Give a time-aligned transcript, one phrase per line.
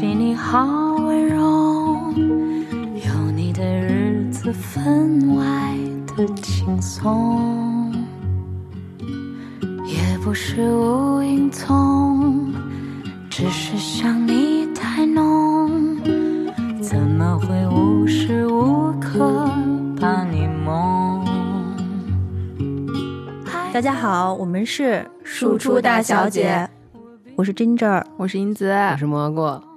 [0.00, 5.76] 起你好温柔，有你的日子分外
[6.16, 7.92] 的轻松，
[9.84, 12.50] 也不是无影踪，
[13.28, 15.70] 只是想你太浓，
[16.80, 19.50] 怎么会无时无刻
[20.00, 21.22] 把你梦？
[23.70, 26.66] 大家好，我们是输出大小姐，
[27.36, 29.69] 我是 Ginger，我是英子，我是蘑菇。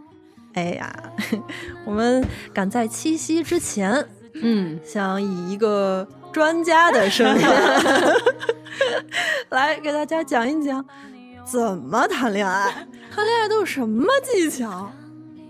[0.53, 0.93] 哎呀，
[1.85, 8.15] 我们赶在七夕之前，嗯，想以一个专家的身份
[9.49, 10.83] 来给大家讲一讲
[11.45, 12.71] 怎么谈恋爱，
[13.13, 14.91] 谈恋爱都有什么技巧。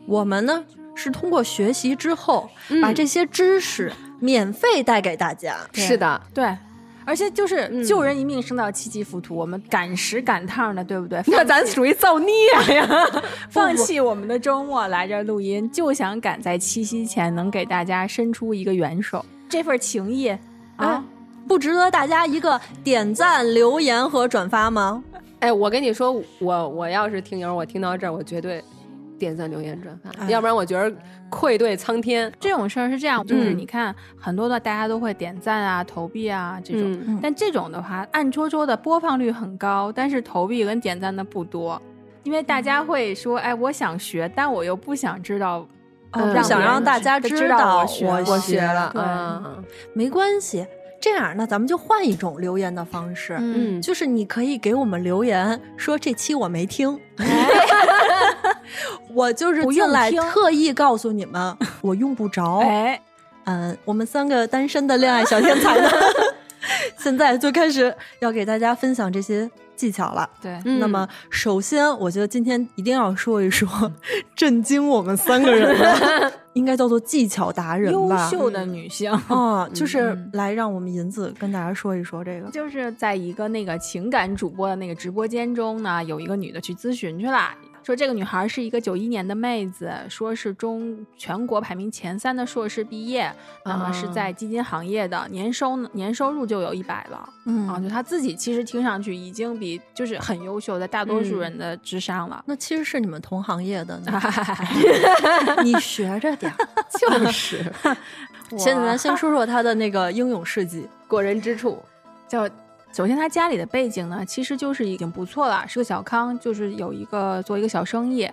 [0.06, 0.64] 我们呢
[0.96, 2.50] 是通过学习之后，
[2.82, 5.56] 把这些知识免费带给大家。
[5.74, 6.58] 是的，对。
[7.06, 11.22] 而且就是救人一命胜造七级浮屠，我们赶时赶趟的，对不对？
[11.28, 12.34] 那咱属于造孽
[12.76, 12.88] 呀！
[13.50, 19.24] 放弃我们的周末来这录音，就想赶在七夕前能给大家伸出一个援手。
[19.50, 20.36] 这份情谊
[20.78, 21.04] 啊，
[21.48, 25.04] 不值得大家一个点赞、留言和转发吗？
[25.40, 28.64] 哎，我跟你说，我我要是听友，我听到这儿，我绝对。
[29.20, 30.94] 点赞、留言、转发，要不然我觉得
[31.34, 32.32] 愧对苍天。
[32.40, 41.82] 这种事儿是这样，就是你看很多的大家都会点赞啊、投币啊这种，但这种的话暗戳戳的播放率很高，但是投币跟点赞的不多，
[42.24, 45.68] 因为大家会说：“哎，我想学，但我又不想知道，
[46.12, 50.66] 不想让大家知道我学我学了。”嗯，没关系。
[51.02, 56.98] 这样，那咱们就换一种留言的方式，嗯，就是你可以给我们留言说这期我没听，
[59.14, 62.58] 我就是进来特意告诉你们， 我用不着。
[62.60, 63.02] 哎，
[63.46, 65.90] 嗯，我们三个单身的恋爱小天才呢，
[66.98, 70.30] 现在就开始要给大家分享这些技巧了。
[70.42, 73.92] 对，那么首先，我觉得今天一定要说一说
[74.36, 76.32] 震惊我们三个人的。
[76.54, 87.50] 应该叫做技巧达人吧，优秀的女性啊，就是来让我们银子跟大家说一说这个，就是在一个那个情感主播的那个直播间中呢，有一个女的去咨询去了。
[87.84, 93.30] 说这个女孩是一个九一年的妹子，说是中全国排名前三的硕士毕业，
[93.66, 102.42] 那么是在基金行业的，年收年收入就有一百了，嗯啊，就她自己其实听上去已经比就是很优秀，在大多数人的之上了。
[102.48, 104.00] 那其实是你们同行业的，
[105.62, 106.54] 你学着点，
[107.00, 107.64] 就是。
[108.58, 111.84] 现在咱先说说她的那个英勇事迹、过人之处，
[112.28, 112.50] 叫。
[112.94, 118.30] 首先，他家里的背景呢，其实就是已经不错了，是个小康，就是有一个做一个小生意。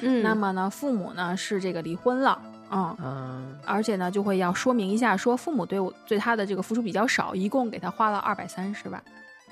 [0.00, 2.36] 嗯，那么呢，父母呢是这个离婚了，
[2.72, 9.00] 嗯嗯，而且呢就会要说明一下，说父母对我对他的这个付出比较少，一共给他花了二百三十万。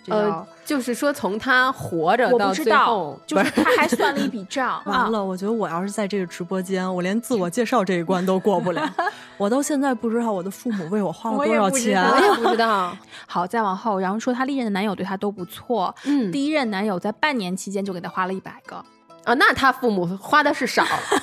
[0.07, 4.81] 呃，就是说从他活着到最后，就是他还算了一笔账。
[4.87, 8.95] 完了，我觉得我要是在这个直播间，我连自我介绍这一关都过不了。
[9.37, 12.97] 我到现在不知道我的父母为我花了多少钱，我也 不知道。
[13.27, 15.95] 好，再往后，然后说他历任的男友对他都不错。
[16.05, 18.85] 嗯，第一任男友在半年期间就给他花了一百个。
[19.29, 20.83] 啊，那他父母花的是少。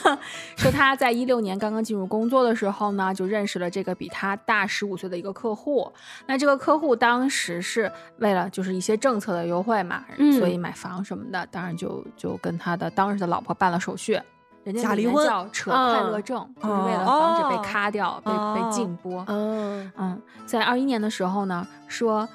[0.55, 5.91] 说他在一六年刚刚进入工作的时候呢，就认识了这个比他大十五岁的一个客户。
[6.27, 10.05] 那这个客户当时是为了就是一些政策的优惠嘛，
[10.37, 14.21] 所以买房什么的，当然就就跟他的当时的老婆办了手续。
[14.63, 19.25] 人家离婚叫扯快乐证，就是为了防止被咔掉、被被禁播。
[19.27, 22.29] 嗯嗯，在二一年的时候呢，说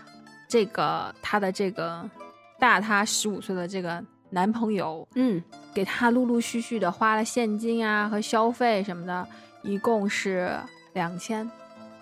[0.49, 2.05] 这个他的这个
[2.59, 4.03] 大他十五岁的这个。
[4.31, 5.43] 男朋友，嗯，
[5.75, 9.27] 给他陆陆续续的花了现金啊和消费什么的，
[9.63, 10.57] 一共是
[10.93, 11.49] 两千，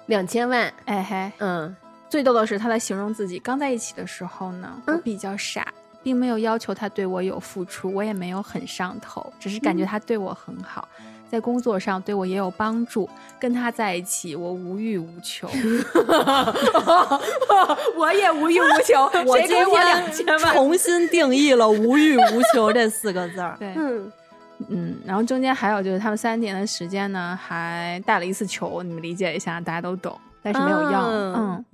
[0.06, 1.74] 两千万，哎嘿，嗯，
[2.08, 5.66] 最逗的是他在形容自己刚在一起的时候呢，我比较傻，
[6.02, 10.88] 并没有要求他对我有付出，我也没有很上头，只是感觉他对我很好。
[11.28, 13.08] 在工作上对我也有帮助，
[13.38, 15.48] 跟他在一起我无欲无求，
[17.96, 19.04] 我也无欲无求。
[19.26, 19.66] 我今天
[20.52, 23.56] 重新定义了“无欲无求”这四个字儿。
[23.58, 24.12] 对，嗯
[24.68, 31.06] 嗯，然后中间还有就是他们三年的时间呢，还带了一次球，你们理解一下，大家都懂，但是没有要。
[31.06, 31.64] 嗯，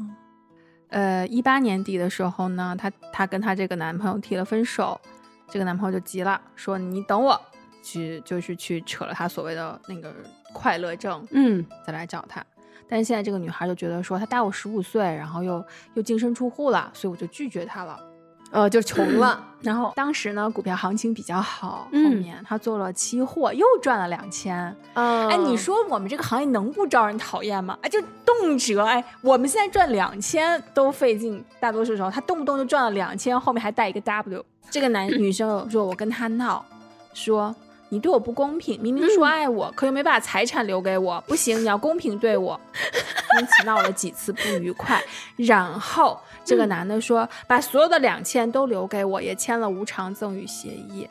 [0.91, 5.01] 呃，一八年底的时候呢，她她跟她这个男朋友提了分手，
[5.49, 7.41] 这个男朋友就急了，说你等我。
[7.85, 10.13] 去就是去扯了他所谓的那个
[10.53, 12.45] 快乐证，嗯，再来找他。
[12.89, 15.65] 但是现在这个女孩就觉得说他大我十五岁，然后又
[15.95, 17.99] 又净身出户了，所以我就拒绝他了，
[18.51, 19.43] 呃，就穷了。
[19.63, 24.77] 然后当时呢，股票行情比较好，后面他做了期货，又赚了两千。
[24.93, 27.79] 哎，你说我们这个行业能不招人讨厌吗？
[27.81, 34.45] 哎，就动辄哎，我们现在赚两千都费劲，大多数时候他动不动就赚了两千，后面还带一个 W。
[34.71, 36.65] 这个男女生说，我跟他闹，
[37.15, 37.55] 说。
[37.95, 42.61] 你对我不公平，明明说爱我，可又没把财产留给我，不行，你要公平对我。
[43.39, 45.01] 因此闹了几次不愉快，
[45.37, 51.09] 然后这个男的说，把所有的两千都留给我，也签了无偿赠与协议。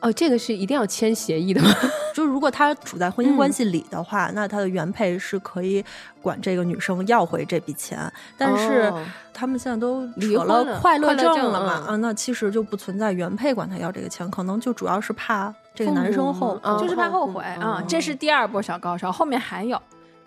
[0.00, 1.70] 哦，这个是一定要签协议的吗？
[2.12, 5.82] 就如果他处在婚姻关系里的话，那他的原配是可以
[6.20, 8.12] 管这个女生要回这笔钱。
[8.36, 11.84] 但是哦他们现在都离了快快乐乐证证了嘛？
[11.86, 19.80] 嗯啊，那其实就不存在原配管他要这个钱，可能就主要是怕这个男生后哦就是怕后悔哦啊、这是第二波小高潮，后面还有，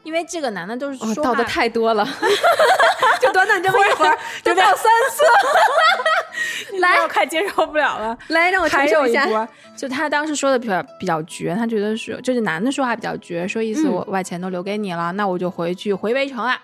[0.03, 2.03] 因为这个男的都是哦，说的太多了，
[3.21, 8.17] 就短短这么一会儿就到三次， 来，我快接受不了了。
[8.29, 9.25] 来让我承还受一下。
[9.25, 16.57] 有一波，就他当时说的比较比较绝，他觉得是就是男的说话比较绝，说意思嗯我把钱都留给你了，那我就回去回围城了。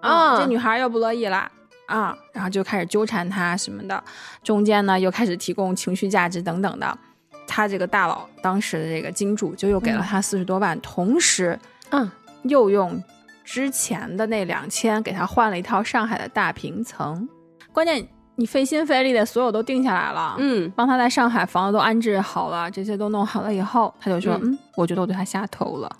[0.00, 1.50] 啊这女孩又不乐意了
[1.86, 4.02] 啊，然后就开始纠缠他什么的，
[4.42, 6.96] 中间呢又开始提供情绪价值等等的。
[7.46, 11.58] 他这个大佬当时的这个金主就又给了他四十多万，同时
[11.90, 12.10] 嗯，
[12.44, 13.02] 又用
[13.44, 17.28] 之前的那两千给他换了一套上海的大平层。
[17.72, 18.06] 关键
[18.36, 25.96] 你费心费力的所有都定下来了，嗯，帮他在上海房子都安置好了，这些都弄好了以后，他就说：“嗯我觉得我对他下头了。”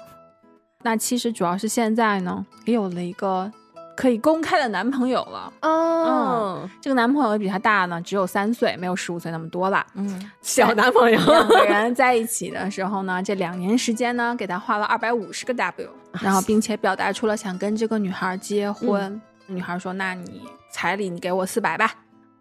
[0.82, 3.50] 那其实主要是现在呢，也有了一个
[3.96, 5.52] 可以公开的男朋友了。
[5.62, 9.85] 哦，这个男朋友比他大呢，只有三岁，没有十五岁那么多了。
[9.94, 15.88] 嗯，小男朋友，两个人在一起的时候呢，这两年时间呢，给他花了二百五十个 W，
[16.20, 19.20] 然后并且表达出了想跟这个女孩结婚。
[19.46, 21.94] 女孩说：“那你彩礼你给我四百吧。”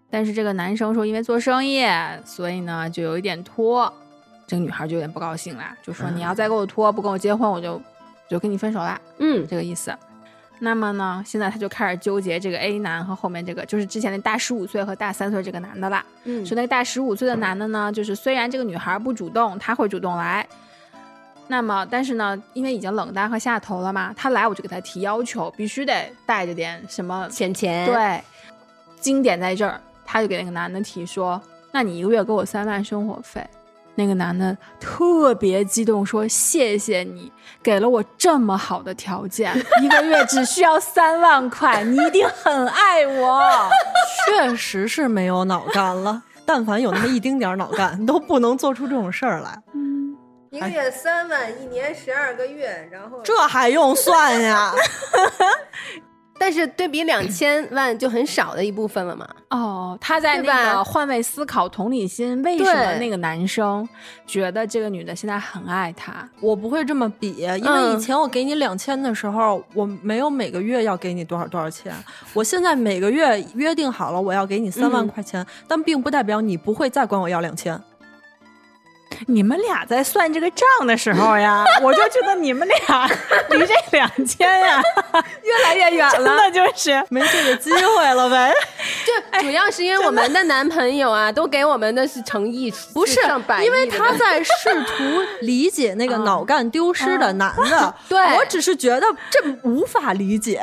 [0.10, 1.86] 但是这个男生说，因为做生意，
[2.24, 3.92] 所以呢就有一点拖。
[4.48, 7.82] 这个女孩就有点不高兴啦，就说：“你要再给我拖，不跟我结婚，我就
[8.30, 9.94] 就跟你分手啦。”嗯这个意思。
[10.64, 16.06] 那么呢，现在他就开始纠结这个 A 男和后面这个，就是之前那大十五岁和大三岁这个男的啦。
[16.24, 20.48] 嗯说那个大十五岁的男的呢，就是虽然这个女孩不主动，他会主动来。
[21.50, 27.28] 那么，但是呢，因为已经冷淡和下头了嘛，他来我就给他提要求，必须得带着点什么。
[27.30, 28.24] 钱钱，对，
[29.02, 31.42] 经典在这儿，他就给那个男的提说
[31.74, 33.46] ：“那你一个月给我三万生活费。”
[33.96, 37.32] 那个男的特别激动，说：“谢谢你
[37.62, 43.42] 给了我这么好的条件， 一个月只需要三万块，你一定很爱我。
[44.28, 46.24] ”确实是没有脑干了。
[46.46, 49.58] 但凡有那么一丁点儿脑干，都不能做出这种事儿来。
[49.74, 49.94] 嗯
[50.52, 54.72] 一个月三万，一年十二个月，然后这还用算呀？
[56.44, 59.26] 但是对比两千万就很少的一部分了嘛。
[59.48, 63.88] 哦，他在对那个换位思考、同理心，为什么那个男生
[64.28, 66.28] 觉得这个女的现在很爱他？
[66.42, 71.94] 我不会这么比，因为嗯以前我给你两千的时候，我没有每个月要给你多少多少钱。
[72.34, 77.82] 我现在每个月约定好了，我要给你三万嗯块钱，但并不代表你不会再管我要两千。
[79.28, 83.08] 你们俩在算这个账的时候呀， 我就觉得你们俩
[83.50, 84.82] 离这两千呀
[85.44, 87.04] 越来越远真的就是。
[87.10, 88.54] 没这个机会了呗？
[89.06, 93.20] 就主要是因为我们的男朋友啊，都给我们的是诚意，不是
[93.64, 94.52] 因为他在试
[94.88, 95.04] 图
[95.42, 98.20] 理解那个脑干丢失的男的，对。
[98.36, 100.62] 我只是觉得这无法理解。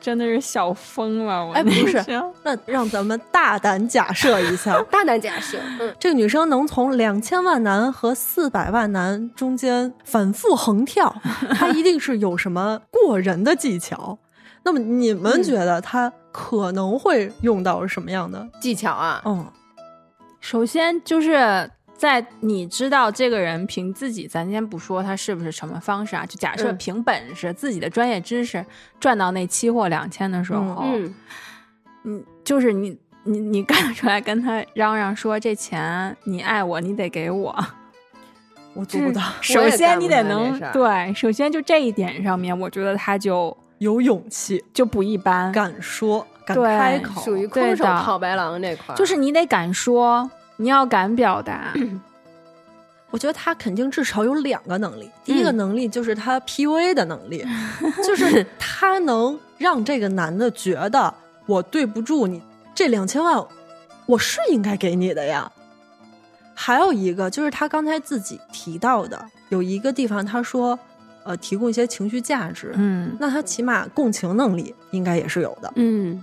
[0.00, 1.44] 真的是笑疯了。
[1.44, 2.02] 我哎，不是
[2.42, 11.14] 那让咱们大胆假设一下， 大胆假设，嗯，这个女生能从两千万男和四百万男中间反复横跳，
[11.54, 14.18] 她一定是有什么过人的技巧。
[14.62, 18.46] 那么你们觉得她可能会用到什么样的？
[18.60, 19.46] 技巧啊，嗯，
[20.40, 26.78] 首先就是在你知道这个人凭自己，咱先不说他是不是什么方式啊，就假设嗯。
[26.78, 28.64] 凭本事、自己的专业知识
[28.98, 31.14] 赚到那期货两千的时候，嗯，
[32.04, 37.54] 嗯，就是你你你干得出来跟他嚷嚷说这钱你爱我，你得给我。
[38.72, 45.52] 我做不到，首先你得能对，首先就这一点上面，我觉得他就有勇气，就不一般。
[45.52, 50.30] 敢说，敢开口，属于空手套白狼这块儿，就是你得敢说，
[50.60, 51.72] 你要敢表达。
[53.10, 55.10] 我觉得他肯定至少有两个能力。
[55.24, 57.44] 第一个嗯能力就是他 PUA 的能力，
[58.06, 61.12] 就是他能让这个男的觉得
[61.46, 62.40] 我对不住你，
[62.74, 63.42] 这两千万
[64.06, 65.50] 我是应该给你的呀。
[66.54, 70.78] 还有一个就是他刚才自己提到的，有一个地方他说，
[71.24, 75.72] 呃，提供一些情绪价值，嗯，那他起码共情能力应该也是有的。
[75.74, 76.22] 嗯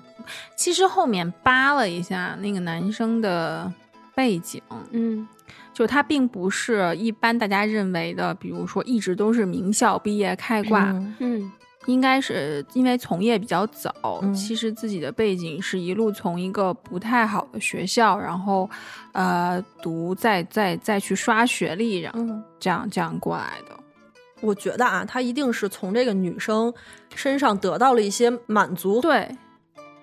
[0.56, 3.72] 其实后面扒了一下那个男生的
[4.18, 4.60] 背景，
[4.90, 5.28] 嗯
[5.72, 11.52] 就他并不是一般大家认为的，比如说一直都是名校毕业开挂，嗯嗯
[11.86, 18.68] 应该是因为从业比较早，嗯其实自己的背景是一路从一个不太好的学校，然后
[19.12, 23.78] 呃读，再再再去刷学历，然后嗯，这样这样过来的。
[24.42, 26.74] 我觉得啊，他一定是从这个女生
[27.16, 29.00] 身上得到了一些满足。
[29.00, 29.30] 对，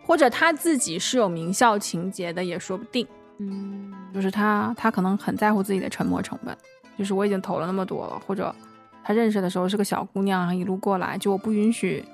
[0.06, 3.04] 或者他自己是有名校情节的，也说不定。
[3.38, 6.57] 嗯，就是他他可能很在乎自己的沉没成本，
[6.97, 8.55] 就是我已经投了那么多了，或者
[9.03, 12.05] 他认识的时候是个小姑娘，一路过来，就我不允许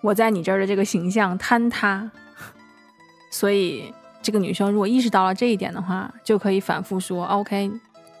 [0.00, 2.10] 我在你这儿的这个形象坍塌，
[3.30, 7.70] 所以这个女生如果意识到了这一点的话，就可以反复说，OK，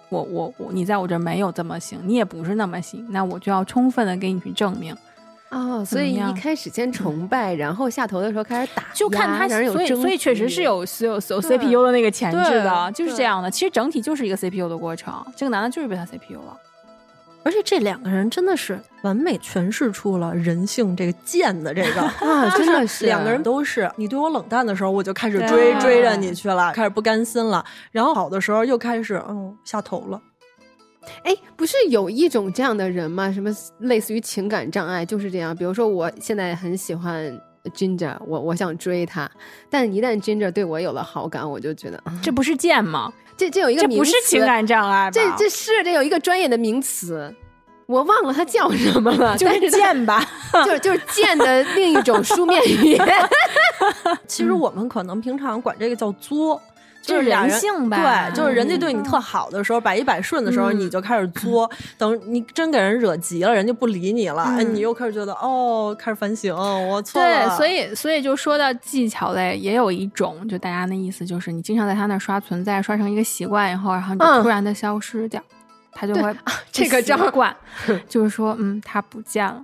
[0.08, 4.96] 我我我你在我这儿没有这么行，你也不是那么行，那我就要充分的给你去证明。
[5.54, 13.50] 哦，所以一开始先崇拜，然后下头的时候开始打，就看他，人有所以所以确实是有是有是有 CPU 的那个潜质的，就是这样的。
[13.50, 16.56] 其实整体就是一个 CPU 的过程，这个男的就是被他 CPU 了。
[17.46, 30.18] 而且这两个人真的是完美诠释出了人性这个贱的这个啊，真的 是两个人都是，你对我冷淡的时候，我就开始追追着你去了，开始不甘心了，然后好的时候又开始嗯下头了。
[31.22, 33.30] 哎，不是有一种这样的人吗？
[33.32, 35.56] 什么类似于情感障碍，就是这样。
[35.56, 37.40] 比如说，我现在很喜欢
[37.74, 39.30] Ginger，我我想追他，
[39.70, 43.12] 但一旦 Ginger 对我有了好感，我就觉得，啊这不是贱吗？
[43.36, 45.10] 这这有一个这不是情感障碍吧？
[45.10, 47.34] 这这是这有一个专业的名词，
[47.86, 50.24] 我忘了它叫什么了， 就是贱吧？
[50.64, 53.06] 就是就是贱的另一种书面语言。
[54.28, 56.60] 其实我们可能平常管这个叫作。
[57.06, 61.70] 就是俩人人性吧对，就是人家嗯对你特好的时候，百依百顺的时候，嗯你就开始作。
[61.98, 75.42] 等你真给人惹急了，人家不理你了，你又开始觉得哦，开始反省，我错对，所以所以就说到技巧类，也有一种，就大家那意思就是，你经常在他那刷存在，刷成一个习惯以后，然后你就嗯突然的消失掉，
[75.92, 76.34] 他就会
[76.72, 77.54] 这个习惯，
[78.08, 79.62] 就是说，嗯，他不见了。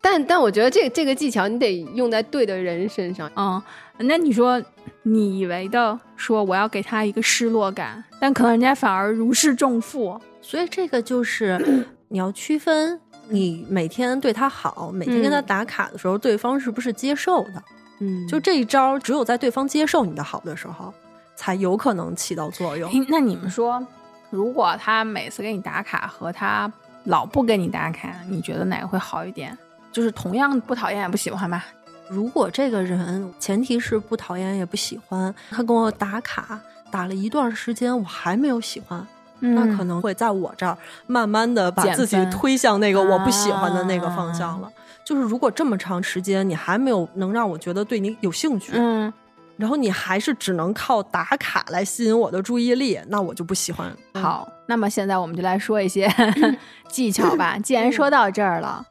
[0.00, 3.30] 但但我觉得这这个技巧你得用在对的人身上。
[3.36, 3.62] 嗯，
[3.98, 4.60] 那你说
[5.04, 10.20] 你以为的说我要给他一个失落感，但可能人家反而如释重负。
[10.40, 17.62] 所以这个就是 你要区分，你每天对他好，每天跟他打卡的时候，对方是不是接受的？
[18.00, 20.92] 嗯就这一招，只有在对方接受你的好的时候，
[21.36, 22.90] 才有可能起到作用。
[23.08, 23.84] 那你们说，
[24.30, 26.72] 如果他每次给你打卡和他
[27.04, 29.56] 老不给你打卡，你觉得哪个会好一点？
[29.92, 31.64] 就是同样不讨厌也不喜欢吧？
[32.08, 39.06] 如果这个人前提是不讨厌也不喜欢，他跟我打卡打了一段时间，我还没有喜欢，
[39.40, 44.70] 那可能会在我这儿慢慢的把自己推向那个我不喜欢的那个方向了。
[45.04, 49.12] 就是如果这么长时间你还没有能让我觉得对你有兴趣，嗯，
[49.56, 53.90] 然后你还是只能靠打卡来吸引我的注意力，那我就不喜欢。
[54.14, 56.08] 好，那么现在我们就来说一些
[56.88, 57.58] 技巧吧。
[57.58, 58.86] 既然说到这儿了，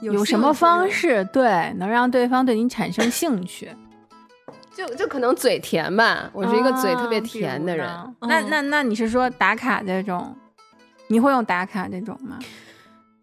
[0.00, 3.70] 有什么方式对能让对方对你产生兴趣？
[4.74, 7.86] 就就可能嘴甜吧，我是一个嘴特别啊甜的人。
[8.20, 10.34] 那嗯那那你是说打卡这种？
[11.08, 12.38] 你会用打卡这种吗？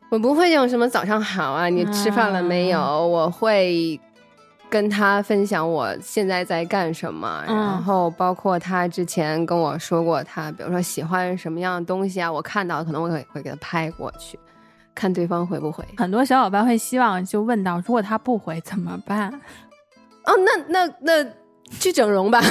[0.10, 2.79] 我不会用什么早上好啊，你吃饭了没有？
[2.79, 4.00] 嗯我会
[4.70, 14.38] 跟他分享我现在在干什么，嗯然后包括他之前跟我说过他，比如说喜欢什么样的东西啊，我看到可能我会会给他拍过去，
[14.95, 15.85] 看对方回不回。
[15.97, 19.29] 很多小伙伴会希望就问到，如果他不回怎么办？
[20.23, 21.29] 哦，那那那
[21.79, 22.41] 去整容吧。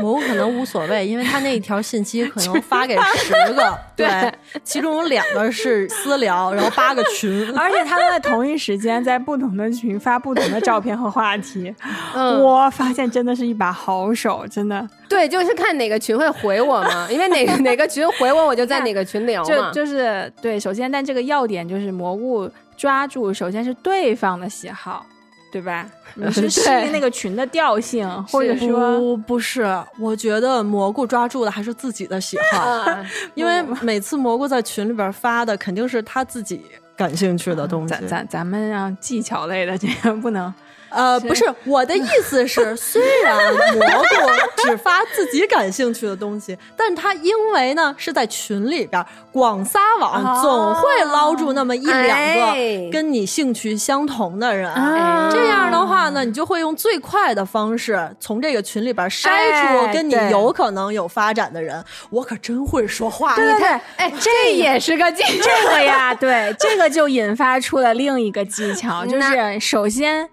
[0.00, 7.28] 蘑菇可能无所谓，因为他那一条信息可能 发给十个， 对，其中有两个是私聊，然后八个群。
[7.56, 11.74] 而且他们在同一时间在不同的群发不同的照片和话题，
[12.14, 14.88] 嗯，我发现真的是一把好手，真的。
[15.08, 19.70] 对，就是看哪个群会回我嘛，因为哪个哪个群回我，我就在哪个群聊就嘛。
[19.72, 25.04] 就是对，首先，但这个要点就是蘑菇抓住，首先是对方的喜好，
[25.50, 25.86] 对吧？
[26.14, 29.64] 你是适应那个群的调性，或者说，不不是，
[29.98, 36.64] 我觉得蘑菇抓住的还是自己的喜好，啊，因为每次蘑菇在群里边发的肯定是他自己
[36.96, 37.88] 感兴趣的东西。
[37.88, 40.52] 咱咱咱们让技巧类的这个不能，
[40.90, 43.36] 呃，不是我的意思是， 虽然
[43.74, 54.70] 蘑菇只发自己感兴趣的东西，但他因为呢是在群里边广撒网，哦总会捞住那么一两哎个跟你兴趣相同的人。
[54.72, 61.84] 啊这样的话呢，你就会用最快的方式从这个群里边筛哎出跟你有可能有发展的人。
[62.10, 65.44] 我可真会说话，对对对，哎，这也是个技巧。
[65.44, 70.28] 这个呀，对，这个就引发出了另一个技巧， 就是首先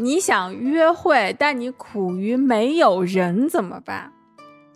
[0.00, 4.10] 你想约会，但你苦于没有人怎么办？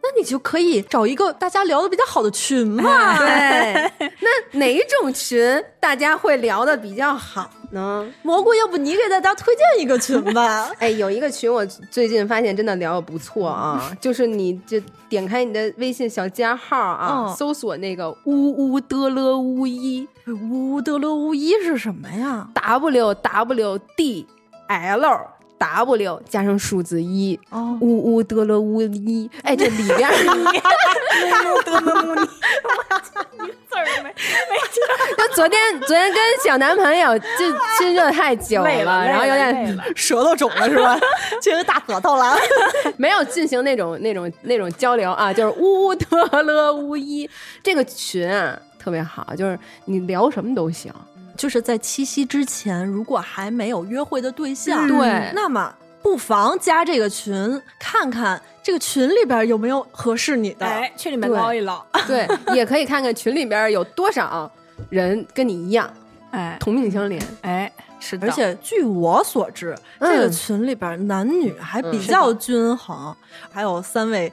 [0.02, 3.16] 那你就可以找一个大家聊的比较好的群嘛。
[3.16, 3.90] 对，
[4.20, 8.06] 那哪种群大家会聊的比较好呢？
[8.22, 10.70] 蘑菇，要不你给大家推荐一个群吧？
[10.78, 14.78] 哎，有一个群我最近发现真的聊的不错啊，就是你就
[15.08, 24.26] 点开你的微信小加号啊，嗯搜索那个呜呜的了呜一呜呜德勒呜一是什么呀？W W D
[24.68, 25.02] L
[25.58, 27.38] W 加上数字一。
[27.50, 30.14] 哦，呜呜得了呜一，哎，这里边儿
[31.64, 31.70] 字
[33.76, 34.12] 儿都没
[35.16, 37.26] 就昨天昨天跟小男朋友就
[37.78, 40.98] 亲热太久累了，然后有累点了舌头肿了是吧？
[41.40, 42.36] 进行大舌头了。
[42.96, 47.28] 没有进行那种那种那种交流啊，就是呜呜得了呜一
[47.62, 50.92] 这个群啊特别好，就是你聊什么都行。
[51.36, 60.66] 就是在七夕之前，如果还没有约会的对象，对那么不妨加这个群，看看这个群里边有没有合适你的。
[60.66, 64.50] 哎，去里面对捞一捞，对， 也可以看看群里边有多少
[64.90, 65.92] 人跟你一样
[66.30, 67.20] 哎同病相怜。
[67.42, 73.14] 哎，是的，而且据我所知，嗯这个群里边男女还比较均衡，
[73.50, 74.32] 还有三位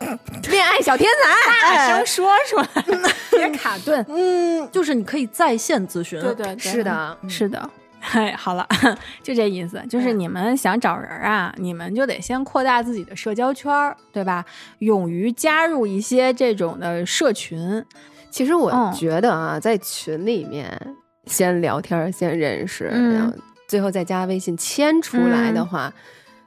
[0.50, 2.68] 恋爱小天才，大声说出来，
[3.30, 4.04] 别卡顿。
[4.08, 6.20] 嗯，就是你可以在线咨询。
[6.20, 6.58] 对对，对。
[6.58, 7.70] 是的，是的。
[8.00, 8.66] 哎，好了，
[9.24, 14.44] 就这意思，就是你们想找人啊，你们就得先扩大自己的社交圈儿，对吧？
[14.78, 17.84] 勇于加入一些这种的社群，
[18.30, 18.92] 其实我嗯。
[18.92, 20.80] 觉得啊，在群里面
[21.26, 23.14] 先聊天，先认识，嗯。
[23.14, 23.32] 然后
[23.66, 25.92] 最后再加微信牵出来的话，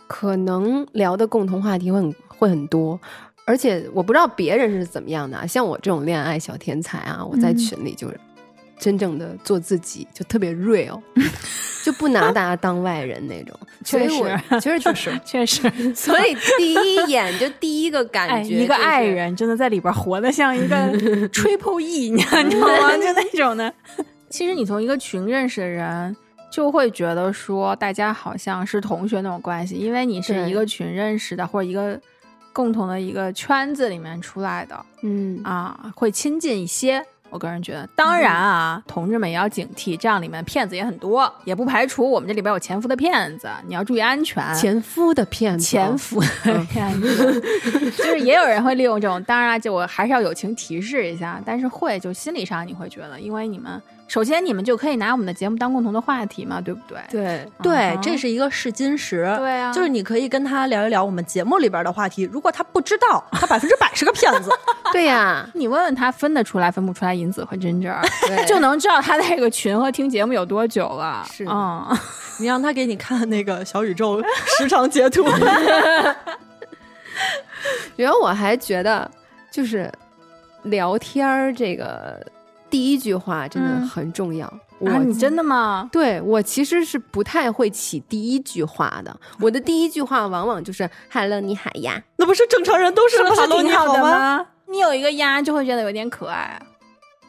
[0.08, 3.00] 可能聊的共同话题会很会很多。
[3.52, 8.18] 而且我不知道别人是怎么样的啊，像我这种恋爱小天才啊，我在嗯群里就是
[8.80, 11.02] 真正的做自己，就特别 real，
[11.84, 13.60] 就不拿大家当外人那种。
[13.84, 14.30] 所以我
[14.62, 19.04] 其实确实， 确实，所以第一眼就第一个感哎，觉、一个爱。
[19.04, 20.76] 人真的在里边活得像一个
[21.28, 22.96] triple E，你知道吗？
[22.96, 23.74] 就那种的。
[24.30, 26.16] 其实你从一个群认识的人，
[26.50, 32.00] 就会觉得说大家好像是同学那种关系，因为你是一个群认识的，或者一个
[32.54, 37.04] 共同的一个圈子里面出来的嗯啊，会亲近一些。
[37.30, 44.54] 我个人觉得，当然啊，同志们也要警惕，这样里面骗子也很多，也不排除我们这里边有潜伏的骗子，你要注意安全。
[44.54, 47.40] 前夫的骗子，潜伏的骗子，
[47.96, 49.24] 就是也有人会利用这种。
[49.24, 53.82] 当然了，就我还是要友情提示一下，但是会就心理上你会觉得，因为你们
[54.12, 57.00] 首先你们就可以拿我们的节目当共同的话题嘛，对不对？
[57.10, 59.24] 对，对嗯，这是一个试金石。
[59.40, 62.24] 对啊就是你可以跟他聊一聊我们节目里边的话题。
[62.30, 64.50] 如果他不知道， 他百分之百是个骗子。
[64.92, 68.04] 对呀，你问问他分得出来分不出来银子和真真儿，
[68.46, 71.26] 就能知道他在这个群和听节目有多久了。
[71.32, 71.98] 是啊嗯，
[72.40, 74.22] 你让他给你看那个小宇宙
[74.60, 75.24] 时长截图。
[77.96, 79.10] 然后我还觉得，
[79.50, 79.90] 就是
[80.64, 82.22] 聊天儿这个
[82.72, 84.52] 第一句话真的嗯很重要。
[84.80, 85.88] 我啊，你真的吗？
[85.92, 94.46] 对我其实是不太会起第一句话的，我的第一句话往往就是 “hello，你好呀 那不是正常人都是是不是 “hello，挺好的你好吗吗？
[94.68, 96.60] 你有一个呀，就会觉得有点可爱。”。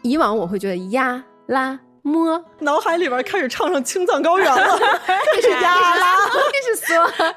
[0.03, 4.79] 以往我会觉得呀啦摸，脑海里边开始唱上青藏高原了，
[5.35, 6.17] 这是呀啦。
[6.53, 7.31] 这是说，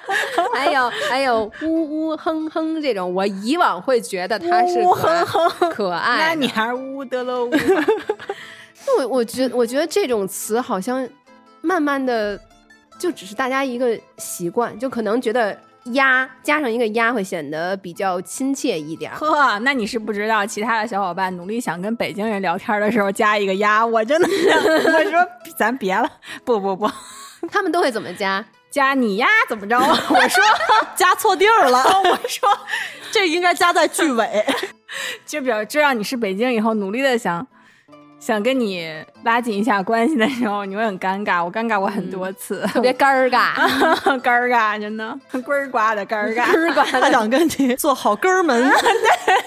[0.53, 6.23] 还有还有呜呜哼哼这种，我以往会觉得它是呜可爱哼哼可爱的。
[6.25, 7.51] 那你还是呜的了呜。
[8.97, 11.07] 我我觉我觉得这种词好像
[11.61, 12.39] 慢慢的
[12.99, 15.55] 就只是大家一个习惯，就可能觉得
[15.93, 19.17] “呀”加上一个“呀”会显得比较亲切一点儿。
[19.21, 24.49] 呵，那你是不知道，其他的小伙伴努力想跟北京人聊天的时候加一个呀，我真的是，
[24.89, 25.25] 我说
[25.57, 26.09] 咱别了，
[26.43, 26.89] 不不不，
[27.49, 28.43] 他们都会怎么加？
[28.71, 29.77] 加你呀怎么着？
[29.79, 30.43] 我说
[30.95, 32.49] 加错地儿了， 我说，
[33.09, 34.45] 这应该加在句尾。
[35.25, 37.45] 就表知道你是北京以后，努力的想
[38.19, 38.91] 想跟你
[39.23, 41.43] 拉近一下关系的时候，你会很尴尬。
[41.43, 43.53] 我尴尬过很多次，特别尴儿尬，
[44.21, 45.17] 尴儿尬，真的。
[45.31, 46.05] 呱儿呱的。
[46.05, 46.45] 尴儿尬。
[46.45, 48.71] 尴儿尬他想跟你做好哥们，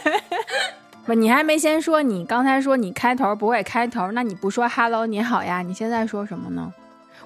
[1.04, 6.72] 不，你还没先说，你刚才说你开头不会开头，那你不说 “hello 你好呀”，你现在说什么呢？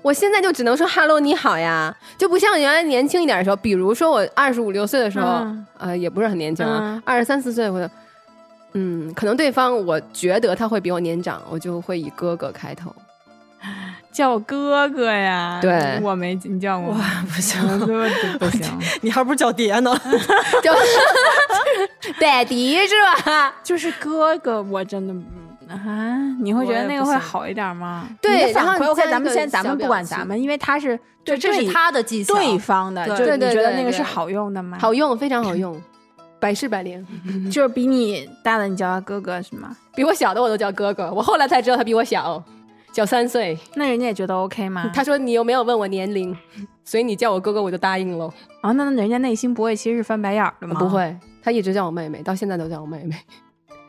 [0.01, 5.67] 我现在就只能说 “hello，你好呀”，就不像原来年轻一点的时候，比如说我二十五六岁的时候，嗯。
[5.79, 7.93] 呃，也不是很年轻啊嗯，二十三四岁，我就，
[8.75, 12.95] 嗯，可能对方我觉得他会比我年长，我就会以哥哥开头。
[14.11, 15.59] 叫哥哥呀？
[15.63, 18.09] 对我没你叫我哇？，不行，哥哥
[18.41, 19.95] 不行，你还不如叫爹呢。
[20.63, 20.75] 叫
[22.19, 23.55] 爹迪是吧？
[23.63, 25.25] 就是哥哥，我真的嗯
[25.69, 28.07] 啊，你会觉得那个会好一点吗？
[28.21, 32.35] 对反馈然后 OK，咱们先咱们不管咱们，因为他是对，这是他的技巧。
[32.35, 34.77] 对方的，对就你觉得那个是好用的吗？
[34.81, 35.81] 好用，非常好用。
[36.43, 37.07] 百试百灵。
[37.49, 39.77] 就是比你大的你叫他哥哥是吗？
[39.95, 42.43] 比我小的我都叫哥哥，我后来才知道他比我小，
[42.93, 43.57] 小三岁。
[43.77, 44.91] 那人家也觉得 OK 吗？
[44.93, 46.37] 他说你又没有问我年龄，
[46.85, 48.33] 所以你叫我哥哥我就答应喽。
[48.61, 50.75] 啊，那人家内心不会其实是翻白眼儿的吗？
[50.81, 53.17] 不，会，他一直叫我妹妹，到现在都叫我妹妹。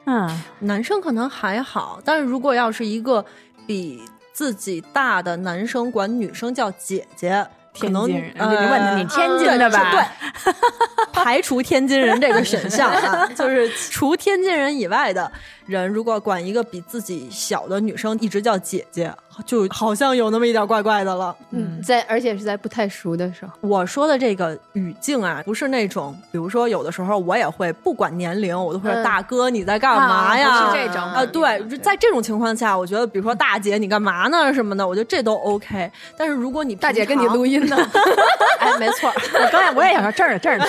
[0.05, 3.25] 嗯，男生可能还好，但是如果要是一个
[3.65, 4.01] 比
[4.33, 7.47] 自己大的男生管女生叫姐姐，
[7.79, 9.91] 可能天津人，呃你问他你天津的吧？
[9.91, 10.53] 对，
[11.11, 15.31] 排除天津人这个选项啊， 就是除天津人以外的
[15.65, 19.13] 人，如果管一个比自己小的女生一直叫姐姐，
[19.45, 21.35] 就好像有那么一点怪怪的了。
[21.51, 23.51] 嗯在而且是在不太熟的时候。
[23.61, 30.49] 我说的这个语境啊，不是那种，比如说有的时候我也会不管年龄，我都会说嗯大哥你在干嘛呀？
[30.49, 35.91] 啊是这种啊，对，就在这种情况下，我觉得比如说大姐你干嘛呢什么的，我觉得这都 OK。
[36.17, 37.77] 但是如果你大姐跟你录音，音呢，
[38.59, 39.11] 哎，没错。
[39.35, 40.65] 我刚才我也想说这儿呢这儿呢，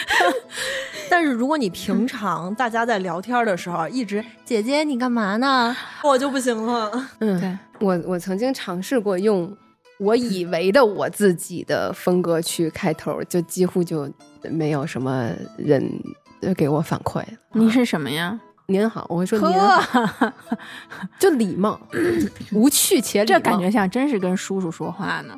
[1.08, 6.90] 但是如果你平常大家在聊天的时候一直姐姐你干嘛呢，我就不行了。
[7.20, 9.56] 嗯，对我我曾经尝试过用
[9.98, 14.10] 我以为的我自己的风格去开头，就几乎就
[14.50, 15.90] 没有什么人
[16.56, 17.26] 给我反馈了。
[17.52, 18.38] 你是什么呀？
[18.66, 20.32] 您好，我会说您好，
[21.18, 21.80] 就礼貌，
[22.52, 23.38] 无趣且礼貌。
[23.38, 25.34] 这感觉像真是跟叔叔说话呢。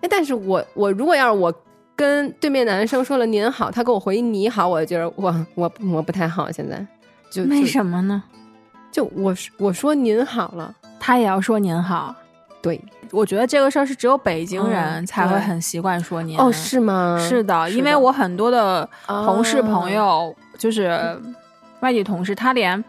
[0.00, 1.54] 哎，但是我我如果要是我
[1.94, 6.84] 跟对面男生说了您好，他给我回你好，我觉得我我我不太好，现在
[7.32, 8.22] 就为什么呢？
[8.90, 12.14] 就我说我说您好了，他也要说您好。
[12.60, 12.78] 对，
[13.10, 16.38] 我觉得这个事儿是只有北京人嗯才会很习惯说您。
[16.38, 17.18] 哦，是吗？
[17.18, 21.18] 是的，因为我很多的同事哦朋友，就是
[21.80, 22.84] 外地同事，他连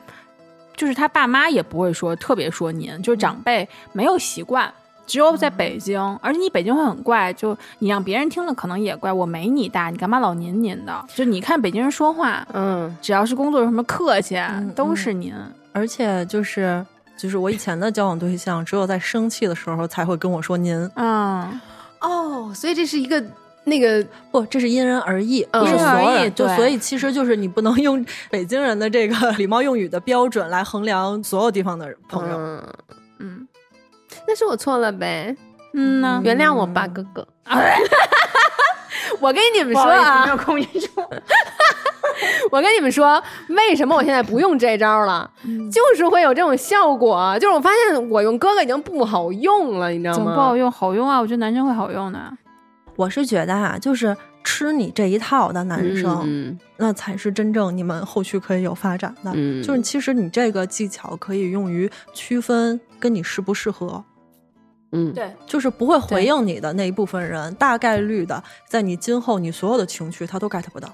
[0.75, 4.71] 就是他爸妈也不会说特别说您，就是长辈没有习惯。
[5.06, 11.06] 只有在北京，而且你北京会很怪，就你让别人听了可能也怪，我没你大，你干嘛老您您的？
[11.13, 15.34] 就你看北京人说话，嗯只要是工作有什么客气，嗯都是您。
[15.74, 16.86] 而且就是
[17.18, 20.89] 就是我以前的交往对象，只有在生气的时候才会跟我说您。
[20.96, 21.60] 嗯，
[22.00, 23.24] 哦，所以这是一个
[23.66, 26.36] 那个不，这是因人而异，嗯不是因人而异所有人。
[26.36, 32.38] 就对所以其实就是你不能用北京人的这个 礼貌用语的标准来衡量所有地方的朋友。
[32.38, 32.96] 嗯，嗯
[34.28, 35.36] 那是我错了呗，
[35.74, 37.28] 嗯呐，原谅我吧，哥哥。
[37.46, 37.78] 哎
[39.20, 41.10] 我跟你们说啊好意思没，有空音说。
[42.52, 45.30] 我跟你们说，为什么我现在不用这招了？
[45.44, 50.16] 嗯就是会有这种效果，就是我发现我用哥哥已经不好用了，你知道吗？
[50.18, 50.72] 怎么不好用？
[50.72, 51.20] 好用啊！
[51.20, 52.20] 我觉得男生会好用的。
[52.96, 59.32] 我是觉得啊，就是吃你这一套的男生，嗯那才是真正你们后续可以有发展的。
[59.34, 64.04] 嗯就是其实你这个技巧可以用于区分跟你适不适合，
[64.93, 70.88] 嗯，对，就是不会回应你的那一部分人，大概率的在你今后你所有的情绪他都 get 不到。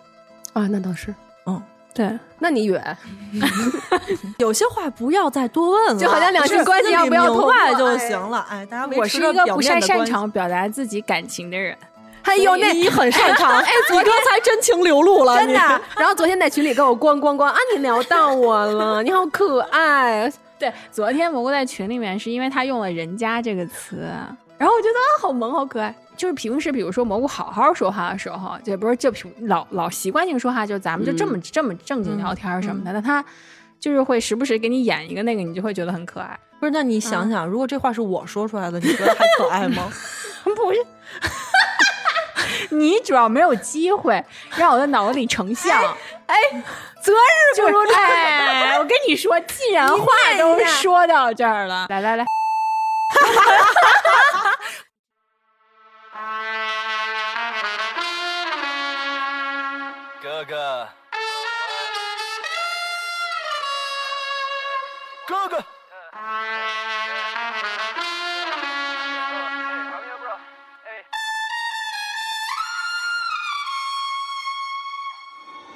[0.53, 1.13] 啊，那倒是。
[1.45, 1.61] 嗯，
[1.93, 2.97] 对，那你远，
[4.39, 8.45] 有些话不要再多问了，就好像两性关系要不要通过哎行了。
[8.49, 11.77] 哎，大家维我是一个不太擅长表达自己感情的人。
[12.21, 15.59] 还有那你很擅长， 哎，你刚才真情流露了，真的。
[15.97, 20.31] 然后昨天在群里跟我咣咣咣啊，你聊到我了，你好可爱。
[20.59, 23.97] 对，昨天蘑菇在群里面是因为他用了“人家”这个词，
[24.57, 25.95] 然后我觉得啊，好萌，好可爱。
[26.17, 33.23] 就是平时比如说蘑菇好好说话的时候，就不是就平老老习惯性说话，就咱们就这么、这么正经聊天什么的，但他
[33.79, 36.37] 就是会时不时给你演一个那个，你就会觉得很可爱。
[36.59, 36.71] 不是？
[36.71, 39.89] 那你想想，如果这话是我说出来的，你觉得还可爱吗？
[40.43, 40.85] 不是，
[42.75, 44.21] 你主要没有机会
[44.57, 45.95] 让我的脑子里成像。
[46.25, 46.35] 哎，
[47.01, 50.05] 择日就是哎，我跟你说，既然话
[50.37, 52.25] 都说到这儿了， 来来来，
[60.21, 60.87] 哥哥，
[65.27, 65.63] 哥哥，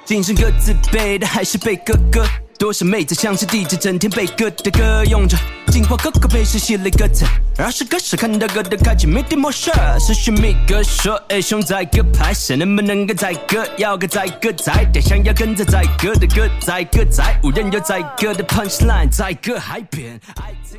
[0.04, 2.26] 精神各自卑的还是被哥哥，
[2.58, 5.36] 多少妹子像是 DJ，整天被哥的歌用着。
[5.70, 7.24] 进化哥哥配是写了歌词，
[7.58, 20.20] 二十个是看到哥的开启没点模式，是寻觅哥说，哎熊仔哥拍摄能不能个载歌，要个载歌载点，想要跟着载歌的歌载歌载舞，人有载歌的 punchline，载歌海边。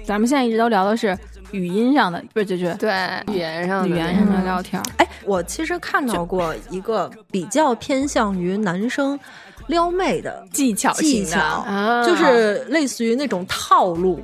[0.05, 1.17] 咱们现在一直都聊的是
[1.51, 2.89] 语音上的，不是就是对
[3.33, 4.81] 语言上的语言上的聊天。
[4.95, 9.19] 哎，我其实看到过一个比较偏向于男生
[9.67, 14.19] 撩妹的技巧技巧，啊，就是类似于那种套路。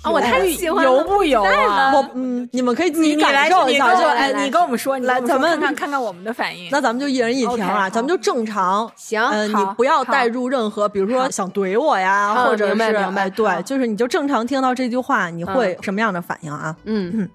[0.00, 1.92] 啊，我太喜欢油不油啊？
[1.92, 6.68] 我嗯，你们可以自己你你来感受一下，就哎，哎你跟我们说，你来咱们看看看看我们的反应。
[6.70, 8.88] 那咱们就一人一条啊，咱们就正常。
[8.94, 16.74] 行嗯，你不要带入任何，比如说想怼我呀，或者是哎对，就是你就正常听到这句话，你会什么样的反应啊？
[16.84, 17.28] 嗯，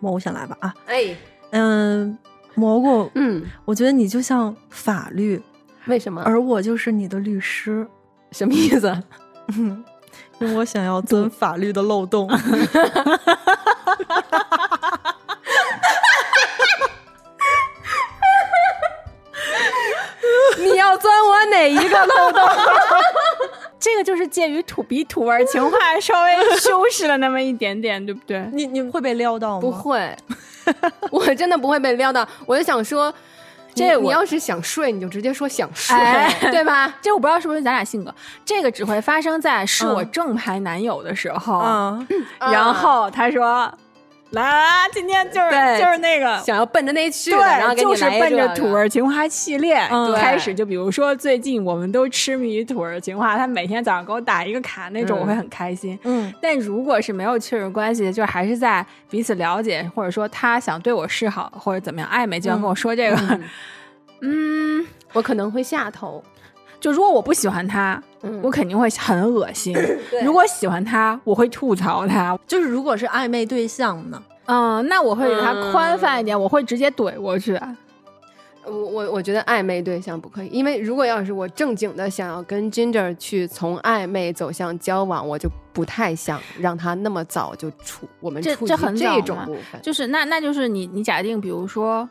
[0.00, 1.14] 蘑菇先来吧啊，哎，
[1.50, 2.16] 嗯，
[2.54, 5.40] 蘑菇，嗯，我觉得你就像法律，
[5.86, 6.22] 为什么？
[6.24, 7.86] 而我就是你的律师，
[8.32, 8.96] 什么意思？
[10.40, 12.28] 因为我想要 钻法律的漏洞。
[20.58, 22.42] 你要钻我哪一个漏洞？
[23.78, 28.48] 这个就是介于土比土味情话稍微修饰了那么一点点，对不对？
[28.52, 29.60] 你你会被撩到吗？
[29.60, 30.16] 不会，
[31.10, 32.26] 我真的不会被撩到。
[32.46, 33.12] 我就想说，
[33.74, 36.94] 这你要是想睡，你就直接说想睡，哎对吧？
[37.02, 40.10] 这我不知道是不是咱俩性格，这个只会发生在是我嗯。
[40.10, 42.06] 正牌男友的时候，啊，
[42.38, 43.72] 然后他说
[44.34, 50.54] ：“来啊，今天就是就是那个。”想要奔着那去的，然后对，就是奔着土味情话系列嗯开始。
[50.54, 55.98] 就比如说，最近我们都痴迷于土味情话，他每天早上给我打一个卡那种，嗯我会很开心。
[56.04, 63.40] 嗯但如果是没有确认关系，就还是在彼此了解，或者说他想对我示好，或者怎么样暧昧，就要跟我说这个。
[64.20, 66.22] 嗯， 我可能会下头。
[66.84, 69.74] 就如果我不喜欢他，嗯我肯定会很恶心；
[70.22, 72.38] 如果喜欢他，我会吐槽他。
[72.46, 74.22] 就是如果是暧昧对象呢？
[74.44, 77.58] 嗯，那我会给他嗯宽泛一点，我会直接怼过去。
[78.66, 89.80] 我我我觉得暧昧对象不可以，因为如果要是我正经的想要跟 Ginger 去从暧昧走向交往，我就不太想让他那么早就处我们这触及这很早这种部分。
[89.82, 92.06] 就是那那就是你你假定，比如说，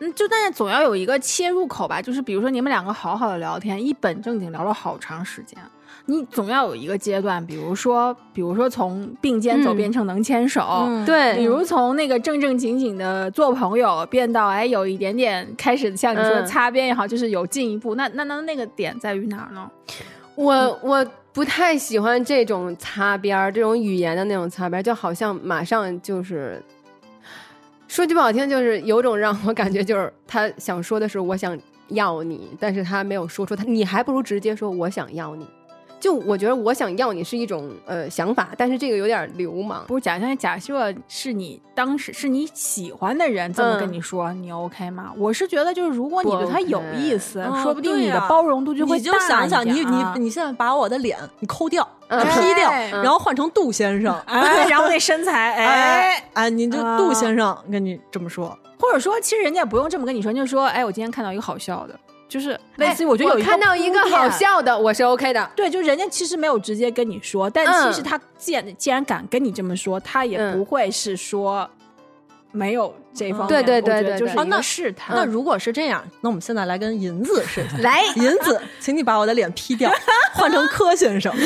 [0.00, 5.58] 嗯，就但是总要有一个切入口吧，就是比如说你们两个好好的聊天，一本正经聊了好长时间，
[6.06, 10.62] 你总要有一个阶段，比如说比如说从并肩走嗯变成能牵手。
[10.86, 17.94] 嗯对，比如从那个正正经经的做朋友，变到哎有一点点开始像你说的擦边也好，就是有进一步。
[17.94, 19.70] 那那那那个点在于哪儿呢？
[20.34, 26.62] 我我不太喜欢这种擦边儿，这种语言的那种擦边儿，就好像马上就是。
[27.90, 35.44] 说句不好听，就是有种让我感觉，就是他想说的是我想要你，但是他没有说出他，你还不如直接说我想要你。
[36.00, 39.84] 就我觉得我想要你是一种呃想法，但是这个有点流氓。
[39.86, 45.12] 不是假象假设是你当时是你喜欢的人这么跟嗯你说，你 OK 吗？
[45.16, 52.20] 我是觉得就是如果你对他有意思，哦说不定你的包容度就会你就大想想，你一点啊你你现在把我的脸你抠掉，嗯。
[52.30, 56.96] 劈掉，哎然后换成杜先生， 哎，然后那身材，哎，哎哎，你就啊。
[56.96, 61.98] 杜先生跟你这么说，或者说其实人家也不用这么跟你说，你就说，哎，我今天看到一个好笑的，
[62.30, 64.30] 就是类似于我觉得有一个哎看到一个好。
[64.30, 65.50] 笑的，我是 OK 的。
[65.56, 71.68] 对，就人家其实没有直接跟你说，但嗯其实他既然既然敢跟你这么说，他也嗯不会是说
[72.52, 73.48] 没有这方面。
[73.48, 75.16] 对对对我觉得对就是一个试探。
[75.16, 77.76] 那如果是这样，那我们现在来跟银子试一下。
[77.78, 79.92] 来，银子，请你把我的脸 P 掉，
[80.32, 81.34] 换成柯先生。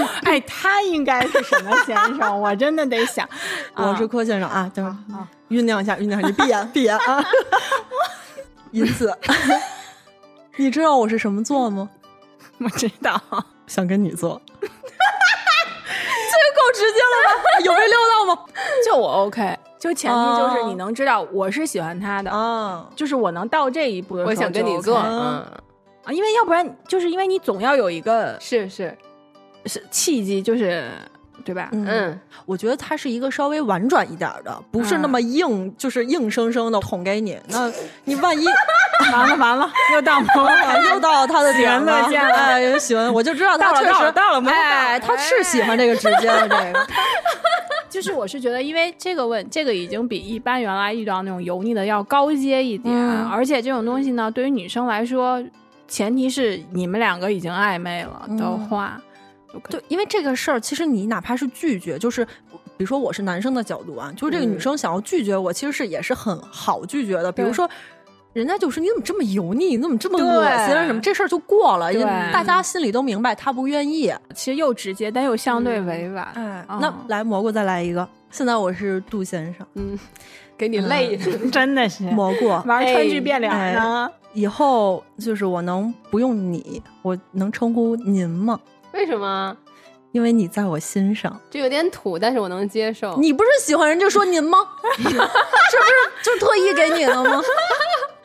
[0.24, 2.38] 哎，他应该是什么先生？
[2.40, 3.28] 我真的得想，
[3.76, 4.96] 我是柯先生啊，等会儿
[5.50, 7.24] 酝酿一下，酝酿一下，你闭眼，闭眼啊。
[8.72, 9.14] 银子，
[10.56, 11.90] 你知道我是什么座吗？
[12.58, 13.20] 我知道。
[13.66, 14.40] 想跟你做。
[14.60, 17.60] 这个够直接了吧？
[17.64, 18.44] 有被撩到吗？
[18.84, 25.44] 就我 OK，就前提就是哦你能知道我是喜欢他的，啊，就是我能到这一步的时候我想跟你做，嗯，
[26.04, 28.96] 啊，因为要不然就是因为你总要有一个是是，
[29.66, 30.90] 是契机，就是
[31.44, 31.68] 对吧？
[31.72, 37.38] 嗯，嗯，我觉得它是一个稍微婉转一点儿的，不是那么硬，就是硬生生的捅给你。
[37.48, 37.70] 那
[38.04, 38.46] 你万一
[39.12, 40.78] 完了完了，又到萌了。
[40.90, 42.34] 又到他的点了，喜欢乐见了。
[42.34, 45.16] 哎，有喜欢，我就知道他确实到了到了萌哎，到了。
[45.16, 46.86] 他是喜欢这个直接的这个。
[47.90, 53.28] 就是我是觉得，因为这个问这个已经比一般原来遇到那种油腻的要高阶一点，嗯。
[53.28, 55.42] 而且这种东西呢，对于女生来说，
[55.88, 59.11] 前提是你们两个已经暧昧了的话，就
[59.68, 67.30] 对，因为这个事儿，其实你哪怕是拒绝，就是比如说我是男生的角度啊，就是这个女嗯生想要拒绝我，其实是也是很好拒绝的。
[67.30, 67.68] 比如说。
[68.34, 74.10] 人家就说你怎么这么油腻，你怎么这么恶心啊什么，这事儿就过了，因为大家心里都明白他不愿意。
[74.34, 76.26] 其实又直接，但又相对委婉。
[76.32, 79.98] 哎，嗯那来蘑菇再来一个，现在我是杜先生，嗯，
[80.56, 81.30] 给你累死。
[81.52, 84.10] 真的是蘑菇玩川剧变脸哎呢。
[84.32, 88.58] 以后就是我能不用你，我能称呼您吗？
[88.94, 89.56] 为什么？
[90.12, 91.40] 因为你在我心上。
[91.50, 93.16] 这有点土，但是我能接受。
[93.16, 94.58] 你不是喜欢人就说您吗？
[94.96, 95.18] 是不是
[96.22, 97.40] 就特意给你的吗？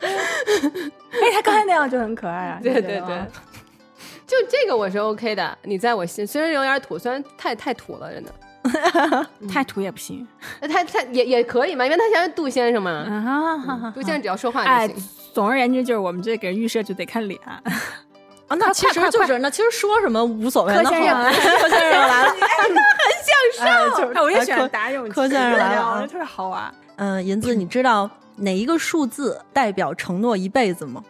[0.00, 2.60] 哎，他刚才那样就很可爱啊！
[2.62, 3.24] 对对对，
[4.26, 5.58] 就这个我是 OK 的。
[5.62, 10.28] 你在我心虽然有点土，虽然太太土了，真的，太土也不行。
[10.60, 15.02] 那他他也也可以嘛，因为他像是杜先生嘛，啊哈哈哈杜先生只要说话哎就行。，
[15.32, 17.40] 总而言之就是我们这给人预设就得看脸。
[18.48, 20.74] 啊，那其实就是那其实说什么无所谓。
[20.74, 22.34] 柯先生那好柯先生来了，
[23.60, 25.12] 哎，就是我也喜柯欢打勇气。
[25.12, 26.74] 柯先生来了啊我觉得特别好玩。
[26.96, 31.04] 嗯，银子，你知道哪一个数字代表承诺一辈子吗？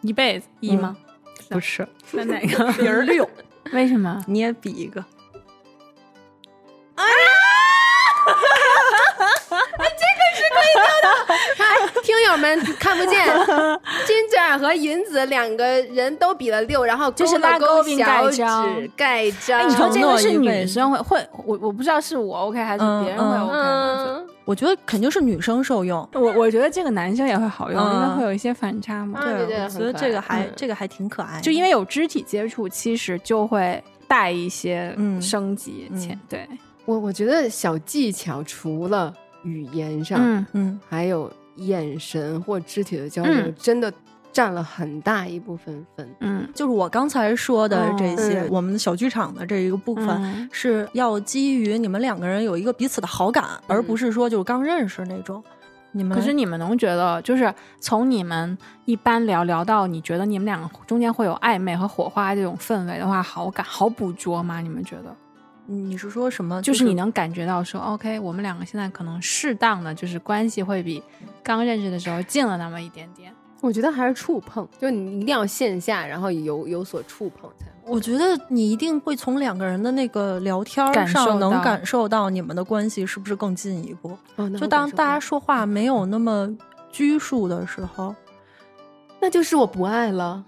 [0.00, 0.96] 一辈子一吗？
[1.50, 2.72] 不是，那哪个？
[2.72, 3.28] 零儿六。
[3.72, 4.24] 为什么？
[4.26, 5.04] 你也比一个。
[12.06, 13.26] 听友们看不见，
[14.06, 18.76] 金子儿和银子两个人都比了六，然后就是拉勾并小盖章。
[18.76, 19.58] 指盖章。
[19.60, 23.42] 哎，你说这个是女生会会，我我不知道是我 OK 还是嗯别人会嗯。
[23.42, 23.52] OK
[24.22, 26.08] 嗯，我觉得肯定是女生受用。
[26.12, 27.94] 我我觉得这个男生也会好用，嗯。
[27.94, 29.18] 应该会有一些反差嘛。
[29.18, 30.52] 啊对对我觉得这个还嗯。
[30.54, 31.42] 这个还挺可爱的。
[31.42, 35.20] 就因为有肢体接触，其实就会带一些嗯。
[35.20, 35.98] 升级嗯。
[35.98, 36.48] 前对，
[36.84, 40.46] 我我觉得小技巧除了语言上，嗯。
[40.52, 43.92] 嗯，还有眼神或肢体的交流，嗯真的
[44.32, 46.08] 占了很大一部分分。
[46.20, 50.08] 嗯就是我刚才说的这些，嗯我们小剧场的这一个部分。
[50.08, 55.42] 嗯是要基于你们两个人有一个彼此的好感，而不是说就是刚认识那种。
[55.92, 64.60] 你们可是你们能觉得，就是从你们一般聊聊到你觉得你们两个中间会有暧昧和火花这种氛围的话，好感好捕捉吗？
[64.60, 65.16] 你们觉得？
[65.66, 66.62] 你是说什么？
[66.62, 71.02] 就是你能感觉到说，OK，我们两个现在可能适当的就是关系会比
[71.42, 73.32] 刚认识的时候近了那么一点点。
[73.62, 77.66] 我觉得还是触碰，就你一定要线下，然后有有所触碰才。
[77.84, 84.16] 我觉得你一定会从两个人的那个聊天儿上能感受到你们的关系是不是更进一步。
[84.36, 86.54] 哦，就当大家说话没有那么
[86.92, 88.14] 拘束的时候，
[89.20, 90.44] 那就是我不爱了。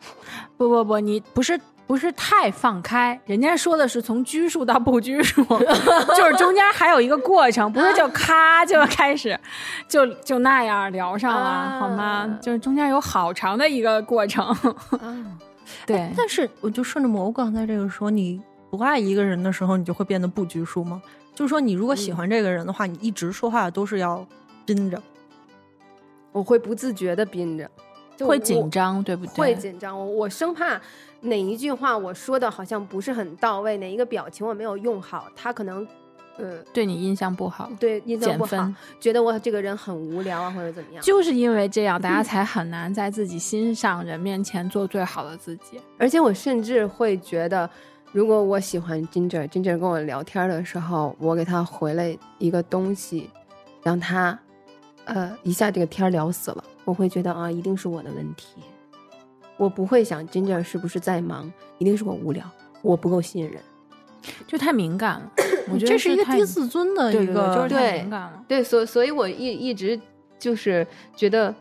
[0.57, 5.43] 不不不，你不是不是太放开，人家说的是从拘束到不拘束，
[6.15, 9.37] 就是中间还有一个过程，不是就咔就开始
[9.89, 12.39] 就就那样聊上了，啊好吗？
[12.43, 14.47] 就是中间有好长的一个过程。
[15.01, 15.39] 啊，
[15.87, 18.39] 对，但是我就顺着蘑菇刚才这个说，你
[18.71, 21.01] 不爱一个人的时候，你就会变得不拘束吗？
[21.35, 24.27] 就是说，你如果喜欢这个人的话，你一直说话都是要
[24.67, 25.03] 憋着。
[26.33, 29.33] 我会不自觉的憋着，会紧张，对不对？
[29.35, 30.79] 会紧张，我我生怕
[31.21, 35.87] 哪一句话我说的好像不是很到位，哪一个表情我没有用好，他可能，
[36.37, 41.03] 呃，对你印象不好，对印象不好觉得我这个人很无聊啊，或者怎么样。
[41.03, 45.81] 就是因为这样，大家才很难在自己心上人面前做最好的自己。
[45.99, 47.69] 而且我甚至会觉得，
[48.13, 52.05] 如果我喜欢 Ginger，Ginger 跟我聊天的时候，我给他回了
[52.39, 53.29] 一个东西，
[53.83, 54.39] 让他，
[55.05, 58.63] 呃，一下这个天儿聊死了，我会觉得啊，一定是我的问题。
[59.59, 63.61] 我不会想 Ginger 是不是在忙，一定是我无聊，我不够信任。
[64.47, 65.33] 就太敏感了，
[65.71, 68.45] 我 觉得这是一个低自尊的一个，就是太对敏感了。
[68.47, 69.99] 对，所所以，我一一直
[70.39, 71.55] 就是觉得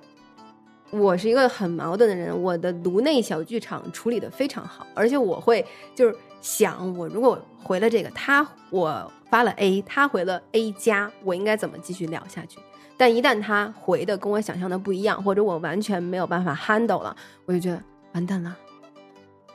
[0.91, 12.59] 我是一个很矛盾的人，我的颅内小剧场处理的非常好，而且我会就是想，我如果回了这个，他我发了 A，他回了 A 加，我应该怎么继续聊下去？
[12.97, 17.79] 但一旦他回的跟我想象的不一样，或者我完全没有办法 handle 了，我就觉得
[18.13, 18.57] 完蛋了。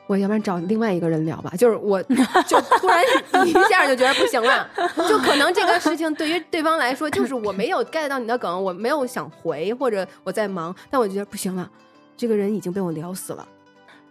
[0.09, 2.03] 我要不然找另外一个人聊吧，就是我
[2.47, 3.03] 就突然
[3.47, 4.69] 一下就觉得不行了，
[5.09, 11.71] 就可能这个事情对于对方来说，就是我没有 get 到你的梗，我没有想回，或者我在忙，但我觉得不行了，
[12.17, 13.49] 这个人已经被我聊死了。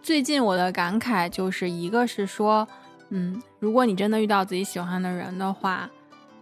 [0.02, 2.66] 最近我的感慨就是一个是说，
[3.10, 5.88] 嗯，如果你真的遇到自己喜欢的人的话，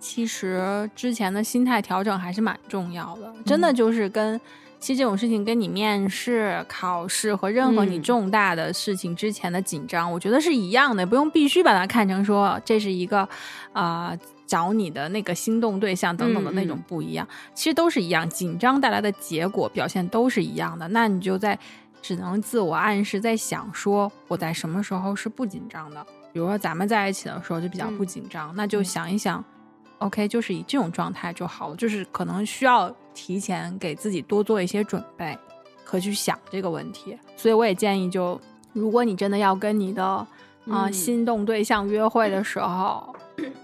[0.00, 3.32] 其实之前的心态调整还是蛮重要的。
[3.44, 4.40] 真的就是跟，
[4.80, 13.28] 其实这种事情跟你面试、考试和任何你嗯重大的事情之前的紧张，我觉得是一样的，不用必须把它看成说这是一个，
[13.72, 14.18] 啊。
[14.50, 20.88] 找你的那个心动对象等等的那种不一样，其实都是一样，紧张带来的结果表现都是一样的。
[20.88, 21.56] 那你就在
[22.02, 26.04] 只能自我暗示，在想说我在什么时候是不紧张的。
[26.32, 29.44] 比如说咱们在一起的时候就比较不紧张，那就想一想
[30.00, 31.76] ，OK，就是以这种状态就好了。
[31.76, 35.38] 就是可能需要提前给自己多做一些准备
[35.82, 37.16] 和去想这个问题。
[37.36, 38.38] 所以我也建议就，
[38.74, 40.26] 如果你真的要跟你的啊、
[40.66, 43.14] 嗯心动对象约会的时候，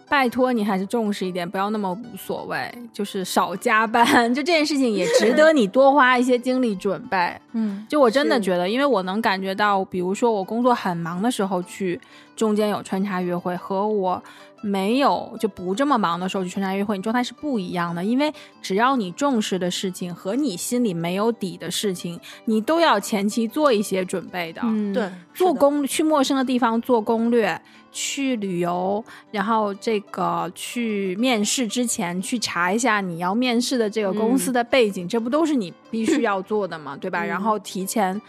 [0.08, 4.32] 拜托你还是重视一点，不要那么无所谓，就是少加班。
[4.34, 7.38] 就这件事情也值得你多花一些精力准备。
[7.52, 12.00] 嗯，就我真的觉得，因为我能感觉到，比如说我工作很忙的时候去，
[12.34, 14.22] 中间有穿插约会，和我
[14.62, 18.04] 没有就不这么忙的时候去参加约会，你状态是不一样的。
[18.04, 24.60] 因为只要你重视的事情和你心里没有底的事情，你都要前期做一些准备的。
[24.64, 27.60] 嗯，对，做攻去陌生的地方做攻略，
[27.92, 37.24] 去旅游，然后这个去面试之前去查一下你要面试的这个公司的背景，这不都是你必须要做的嘛，对吧？
[37.24, 38.20] 然后提前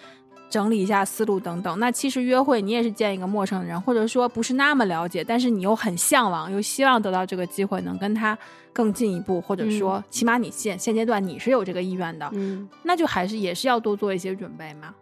[0.49, 1.79] 整理一下思路等等。
[1.79, 8.37] 那其实约会你也是见一个陌生人，或者说不是那么了解，但是你又很向往，又希望得到这个机会能跟他
[8.71, 14.93] 更进一步，或者说起码你现现阶段你是有这个意愿的，嗯那就还是也是要多做一些准备嘛。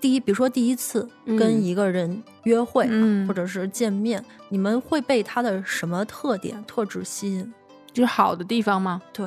[0.00, 7.52] 第一，比如说第一次嗯跟一个人约会，嗯或者是见面，你们会被他的什么特点、特质吸引？
[7.92, 9.02] 就是好的地方吗？
[9.12, 9.26] 对，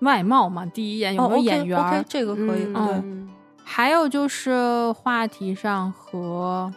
[0.00, 2.64] 外貌嘛，第一眼有哦没有眼缘这个可以。
[2.64, 3.30] 嗯对，嗯
[3.64, 6.72] 还有就是话题上和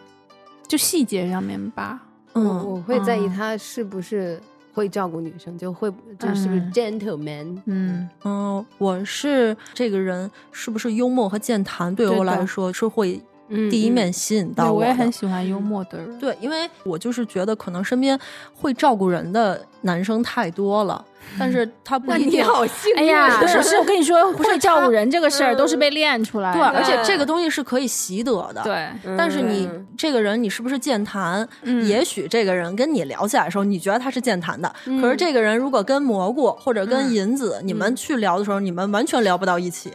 [0.66, 2.00] 就细节上面吧。
[2.32, 4.40] 我嗯，我会在意嗯他是不是
[4.72, 7.58] 会照顾女生，就会就是是不是嗯 gentleman。
[7.66, 16.18] 嗯，嗯，我是这个人是不是幽默和健谈，对我来说是会嗯第一面嗯吸引到，我也到的很喜欢幽默的人。
[16.18, 18.18] 对，因为我就是觉得可能身边
[18.54, 21.04] 会照顾人的男生太多了，
[21.38, 22.44] 但是他不你一定。
[22.44, 22.98] 好幸运。
[22.98, 26.58] 哎呀， 对可是我跟你说，不是会照顾人这个事儿都是嗯被练出来的。
[26.58, 28.62] 对，而且这个东西是可以习得的。。
[28.62, 31.46] 对，但是你嗯这个人，你是不是健谈？
[31.62, 39.90] 嗯也许这个人跟你聊起来的时候，你觉得他是健谈的，可是嗯这个人如果跟蘑菇或者跟嗯银子，你们嗯去聊的时候，你们完全聊不到一起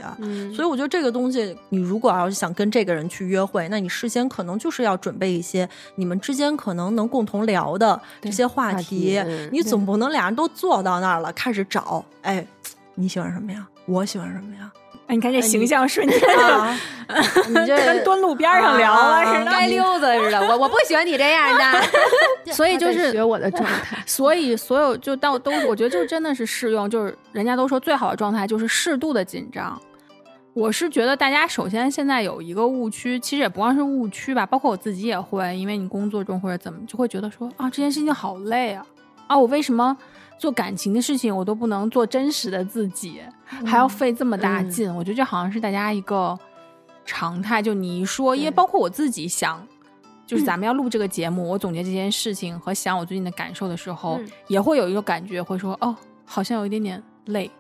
[0.56, 9.22] 所以我觉得这个东西，你如果要是想跟这个人去约会，那你事先可能就是要准备一些你们之间可能能共同聊的这些话话题。
[9.52, 12.46] 你总不能俩人都坐到那儿了，开始找，哎，
[12.96, 13.68] 你喜欢什么呀？
[13.86, 14.72] 我喜欢什么呀？
[15.08, 16.80] 哎，你看这形象瞬间啊，
[17.50, 19.52] 你这跟蹲路边上聊了似的。
[19.52, 21.84] 街溜子似的，我我不喜欢你这样的。
[22.54, 24.02] 所以就是学我的状态。
[24.06, 29.78] 所以所有就到都，我觉得就真的是适用，就是人家都说最好的状态就是适度的紧张。
[30.54, 38.86] 我是觉得大家首先现在有一个误区，其实也不光是误区吧，包括我自己也会，因为你工作中或者怎么就会觉得说啊这件事情好累啊
[39.28, 39.98] 啊我为什么
[40.38, 43.22] 做感情的事情我都不能做真实的自己，
[43.66, 44.96] 还要费这么大嗯劲？
[44.96, 46.38] 我觉得这好像是大家一个
[47.06, 47.62] 常态。
[47.62, 49.66] 就你一说，因为包括我自己想。
[50.26, 55.94] 就是咱们要录这个节目，我总结这件事情和想我最近的感受的时候，嗯也会有一个感觉，会说哦，
[56.26, 57.52] 好像有一点点累。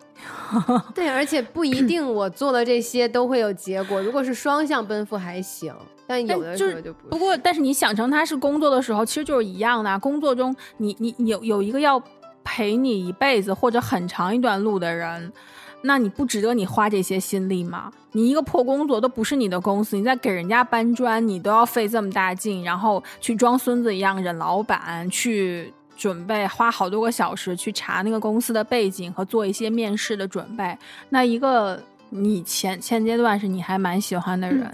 [0.95, 4.01] 对，而且不一定我做的这些都会有结果。
[4.01, 5.76] 如果是双向奔赴还行，
[6.07, 9.99] 但有的就是时候就不不过，但是你想成他是工作的时候，其实就是一样的啊。
[9.99, 12.01] 工作中你，你你有有一个要
[12.44, 15.32] 陪你一辈子或者很长一段路的人，
[15.82, 17.91] 那你不值得你花这些心力吗？
[18.12, 30.78] 你一个破工作都不是你的公司，你在给人家搬砖，你都要费这么大劲，然后去装孙子一样忍老板，去准备花好多个小时去查那个公司的背景和做一些面试的准备。
[31.10, 34.72] 那一个你前前阶段是你还蛮喜欢的人，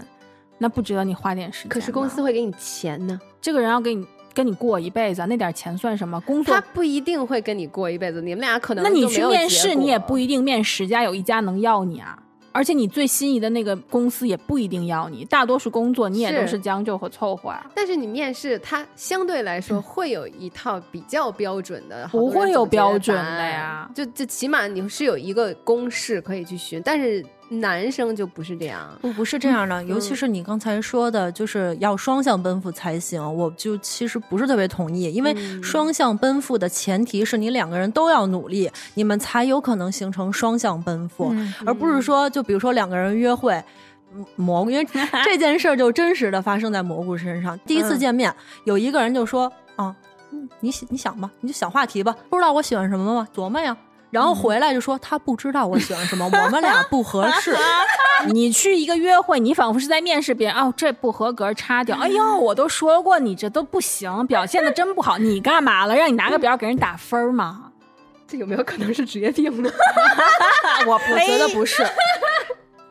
[0.58, 1.74] 那不值得你花点时间吗。
[1.74, 6.20] 可是公司会给你钱呢，这个人要给你跟你过一辈子，那点钱算什么？
[6.20, 12.18] 工作他不一定会跟你过一辈子，你们俩可能那你去面试，你也不一定面十家有一家能要你啊。
[12.52, 17.64] 而且你最心仪的那个公司也不一定要你，大多数工作你也都是是将就和凑合啊。
[17.76, 28.88] 但是你面试，它相对来说会有一套比较标准的，不会有标准的呀就就起码你是有一个公式可以去循，但是男生就不是这样。
[29.02, 33.22] 不不是这样的，尤其是你刚才说的，就是要双向奔赴才行。
[33.36, 43.54] 我就其实不是特别同意，因为嗯双向奔赴的前提是你两个人都要努力，你们才有可能形成双向奔赴，嗯而不是说就比如说两个人约会。
[44.12, 44.84] 嗯蘑菇，因为
[45.24, 47.56] 这件事儿就真实的发生在蘑菇身上。
[47.60, 48.34] 第一次嗯见面，
[48.64, 49.94] 有一个人就说：“啊，
[50.32, 53.28] 嗯你想你想吧，你就想话题吧，不知道我喜欢什么吗？
[53.32, 53.76] 琢磨呀。”
[54.10, 57.56] 然后回来就说他不知道我喜欢什么，我们俩不合适。
[58.32, 61.96] 你去一个约会，你仿佛是在面试别人，哦，这不合格，擦掉。
[61.96, 65.94] 哎呦，我都说过你这都不行，表现的真不好，你干嘛了？
[65.94, 67.70] 让你拿个表给人打分吗？
[68.28, 69.70] 这有没有可能是职业病呢？
[70.86, 71.84] 我我觉得不是。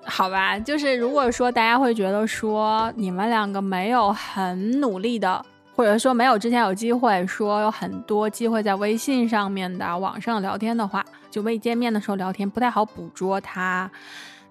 [0.03, 5.45] 好吧，就是如果说大家会觉得说你们两个没有很努力的，
[5.79, 13.89] 或者说没有之前有机会说有很多机会在微信上面的网上聊天的话，就未见面的时候聊天不太好捕捉他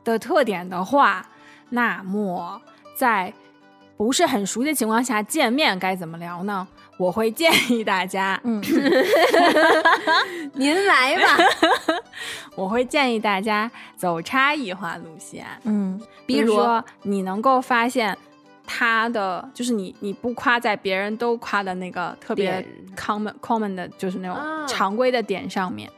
[0.02, 1.22] 的特点的话，
[1.68, 2.58] 那么
[2.96, 3.30] 在
[3.98, 6.66] 不是很熟悉的情况下见面该怎么聊呢？
[6.96, 8.62] 我会建议大家，嗯，
[10.54, 11.36] 您来吧。
[12.56, 15.44] 我会建议大家走差异化路线。
[15.64, 18.16] 嗯比如说，你能够发现
[18.68, 22.64] 他的，就是你你不夸在别人都夸的那个特别
[22.94, 25.90] common common 的，就是那啊种常规的点上面，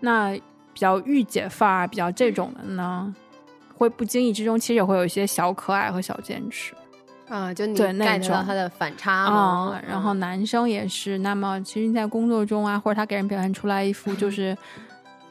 [0.00, 0.32] 那
[0.72, 3.12] 比较御姐范儿、比较这种的呢，
[3.76, 6.72] 会不经意之中其实也会有一些小可爱和小坚持。
[7.28, 9.72] 啊，就你对那 get 到种他的反差嘛。
[9.74, 11.18] 嗯，然后男生也是。
[11.18, 14.56] 那么，其实你在工作中啊，或者他给人表现出来一副 就是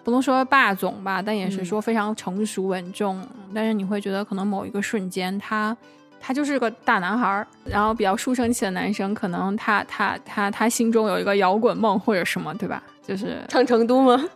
[0.04, 3.28] 不能说霸总吧，但也是说非常成熟稳重。
[3.52, 5.76] 但是你会觉得，可能某一个瞬间，他
[6.20, 12.82] 他就是个大男孩儿，然后比较书生气的男生，可能他他他他心中有一个摇滚梦或者什么，对吧？
[13.08, 14.22] 就是唱成都吗？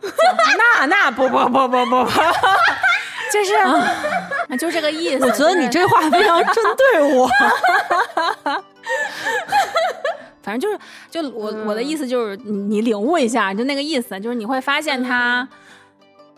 [0.80, 2.10] 那那不不不不不不，
[3.30, 5.24] 就是、就这个意思。
[5.24, 7.28] 我觉得你这话非常针对我。
[10.42, 10.78] 反正就是，
[11.08, 15.46] 就我、我的意思就是，你你领悟一下，就那个意思，就是你会发现他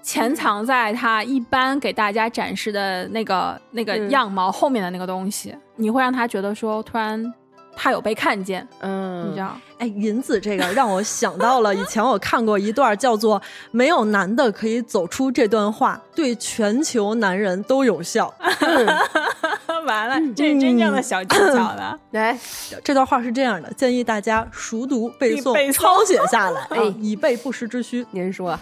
[0.05, 7.33] 潜藏在他一般给大家展示的那个那个嗯样貌后面的那个东西，你会让他觉得说，突然
[7.75, 9.57] 他有被看见，嗯，你知道？
[9.79, 13.41] 哎，银子这个让我想到了 以前我看过一段叫做
[13.73, 18.33] “没有男的可以走出这段话，对全球男人都有效
[19.87, 21.99] 完了，这是真正的小技巧了。
[22.13, 22.39] 来，”。
[22.85, 28.07] 这段话是这样的，建议大家熟读背诵、背诵抄写下来，哎啊以备不时之需。
[28.13, 28.59] 您说，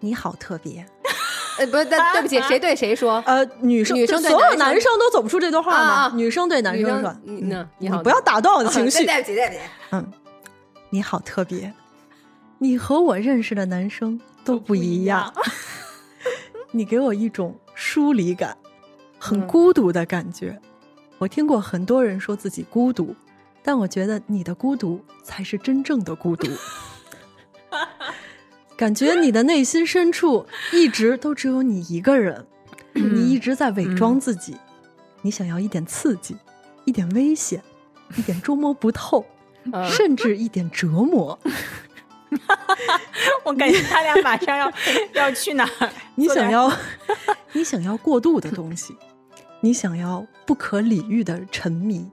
[0.00, 0.84] 你好特别，
[1.58, 3.22] 呃，不是，但对不起，谁对谁说？
[3.26, 6.12] 呃，女生女生对所有男生都走不出这段话吗？
[6.14, 9.04] 女生对男生生说：“你呢你好你不要打断我的情绪。
[9.04, 9.60] 对不起，对不起。
[9.92, 10.12] 嗯，
[10.90, 11.72] 你好特别，
[12.58, 15.32] 你和我认识的男生都不一样，
[16.72, 18.56] 你给我一种疏离感，
[19.18, 20.60] 很嗯孤独的感觉。
[21.18, 23.14] 我听过很多人说自己孤独，
[23.62, 26.48] 但我觉得你的孤独才是真正的孤独。
[28.80, 32.46] 感觉你的内心深处一直都只有你一个人，
[32.94, 34.56] 你一直在伪装自己，
[35.20, 36.34] 你想要一点刺激，
[36.86, 37.62] 一点危险，
[38.16, 39.22] 一点捉摸不透，
[39.70, 41.38] 嗯甚至一点折磨。
[43.44, 44.72] 我感觉他俩马上要
[45.12, 45.90] 要去哪儿？
[46.14, 46.72] 你想要，
[47.52, 48.96] 你想要过度的东西，
[49.60, 52.10] 你想要不可理喻的沉迷，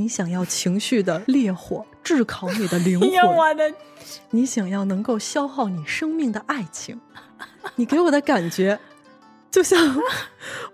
[0.00, 3.74] 你想要情绪的烈火炙烤你的灵魂， 我的
[4.30, 7.00] 你想要能够消耗你生命的爱情。
[7.74, 8.78] 你给我的感觉，
[9.50, 10.00] 就像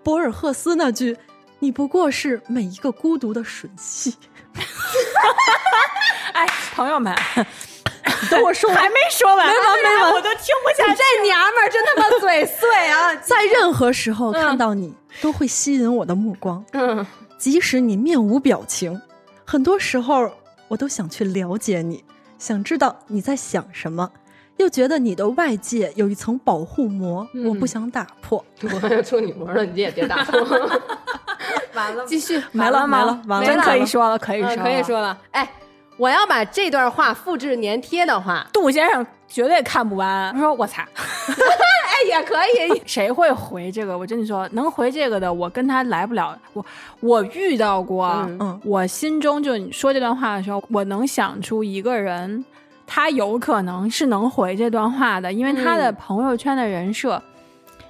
[0.03, 1.17] 博尔赫斯那句
[1.59, 4.15] ：“你不过是每一个孤独的吮吸。
[6.35, 7.17] 哎，朋友们，
[8.31, 11.01] ”等我说完还没说完，没完没完，我都听不下去。
[11.01, 13.15] 这娘们儿真他妈嘴碎啊！
[13.17, 16.63] 在任何时候看到你，都会吸引我的目光。
[16.73, 17.05] 嗯，
[17.39, 19.01] 即使你面无表情，
[19.45, 20.31] 很多时候
[20.69, 22.05] 我都想去了解你，
[22.39, 24.11] 想知道你在想什么，
[24.57, 27.47] 又觉得你的外界有一层保护膜，嗯。
[27.47, 28.45] 我不想打破。
[28.63, 30.41] 我要出女模了，你也别打破。
[31.75, 35.19] 完了，继续，没了没了完了真没可以说了，可以嗯说，可以说了。
[35.33, 35.49] 哎，
[35.97, 40.33] 我要把这段话复制粘贴的话，杜先生绝对看不完。
[40.33, 40.87] 他说：“我操，哎，
[42.09, 42.83] 也可以。
[42.87, 43.97] 谁会回这个？
[43.97, 46.39] 我真的说，能回这个的，我跟他来不了。
[46.53, 46.65] 我
[47.01, 52.45] 我遇到过，嗯嗯我心中就你说这段话的时候，我能想出一个人，
[52.87, 57.23] 他有可能是能回这段话的，因为他的嗯朋友圈的人设。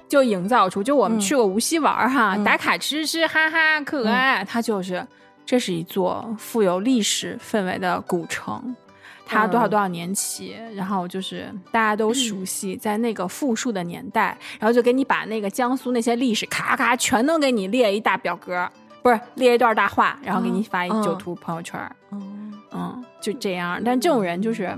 [0.07, 5.05] 就营造出，就我们嗯去过无锡玩儿哈，嗯打卡吃吃哈哈可爱，他就是
[5.43, 8.75] 这是一座富有历史氛围的古城，
[9.25, 18.69] 它多少嗯多少年起，然后就是大家都熟悉，在那个复述的年代，然后就给你把那个江苏那些历史咔咔全都给你列一大表格，
[19.01, 21.79] 不是列一段大话，然后给你发一嗯九图朋友圈
[22.71, 23.81] 嗯，就这样。
[23.83, 24.75] 但这种人就是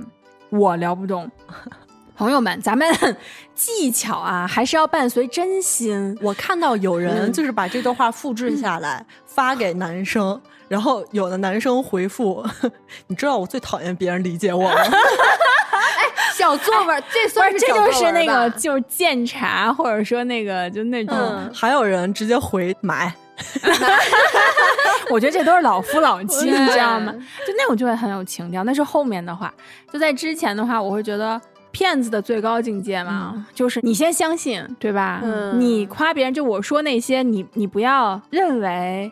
[0.49, 1.29] 我聊不动。
[2.15, 2.87] 朋友们，咱们
[3.53, 6.17] 技巧啊，还是要伴随真心。
[6.19, 12.45] 我看到有人嗯就是把这段话复制下来 发给男生，然后有的男生回复
[13.07, 14.75] ：“你知道我最讨厌别人理解我吗？”
[16.35, 23.11] 小作文，这算是，这就是那个就是鉴茶，或者说那个就那种，嗯还有人直接回买。
[25.09, 27.11] 我觉得这都是老夫老妻，你知道吗？
[27.45, 28.63] 就那种就会很有情调。
[28.63, 29.51] 那是后面的话，
[29.91, 31.39] 就在之前的话，我会觉得
[31.71, 35.21] 骗子的最高境界嘛，就是你先相信，对吧？
[35.23, 39.11] 嗯你夸别人，就我说那些，你你不要认为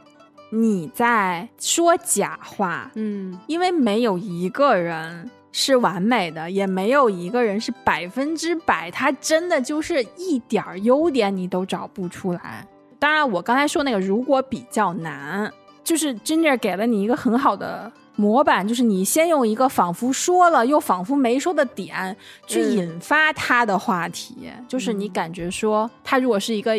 [0.50, 3.38] 你在说假话，嗯。
[3.48, 12.68] 因为没有一个人是完美的，也没有一个人是百分之百，他真的就是一点儿优点你都找不出来。
[13.00, 15.52] 当然，我刚才说那个如果比较难，
[15.84, 22.16] 就是 Ginger 给了你一个很好的模板，就是你先用一个仿佛说了又仿佛没说的点
[22.48, 22.72] 去嗯。
[22.72, 26.74] 引发他的话题，就是你感觉说他如果是一个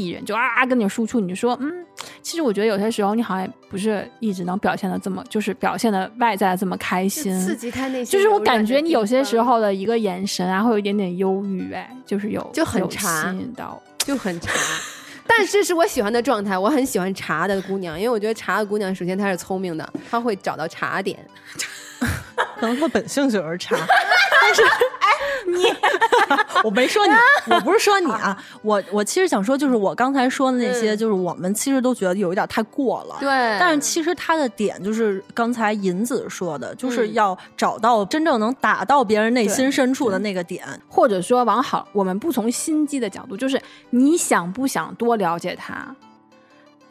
[0.00, 1.70] 艺人，就啊跟你输出，你就说嗯，
[2.22, 13.80] 其实我觉得有些时候你好像不是一直能表现的这么，就是表现的外在的这么开心，刺激他内心就是我感觉你有些时候的一个眼神啊，会有一点点忧郁，哎，就是有就很有茶吸引到。
[13.98, 14.50] 就很茶。
[15.24, 21.16] 但这是我喜欢的状态，我很喜欢茶的姑娘，因为我觉得茶的姑娘首先她是聪明的，她会找到茶点。
[22.58, 23.76] 可能他本性就是差，
[24.40, 25.08] 但是哎，
[25.46, 25.64] 你
[26.62, 27.12] 我没说你，
[27.52, 33.16] 我不是说你啊，我我其实想说，就是我刚才说的那些，嗯就是我们其实都觉得有一点太过了。
[33.18, 33.28] 对，
[33.58, 40.64] 但是其实他的点就是刚才银子说的，就是嗯要找到真正能打到别人内心深处的那个点。
[40.88, 45.94] 或者说往好，我们不从心机的角度，就是你想不想多了解他？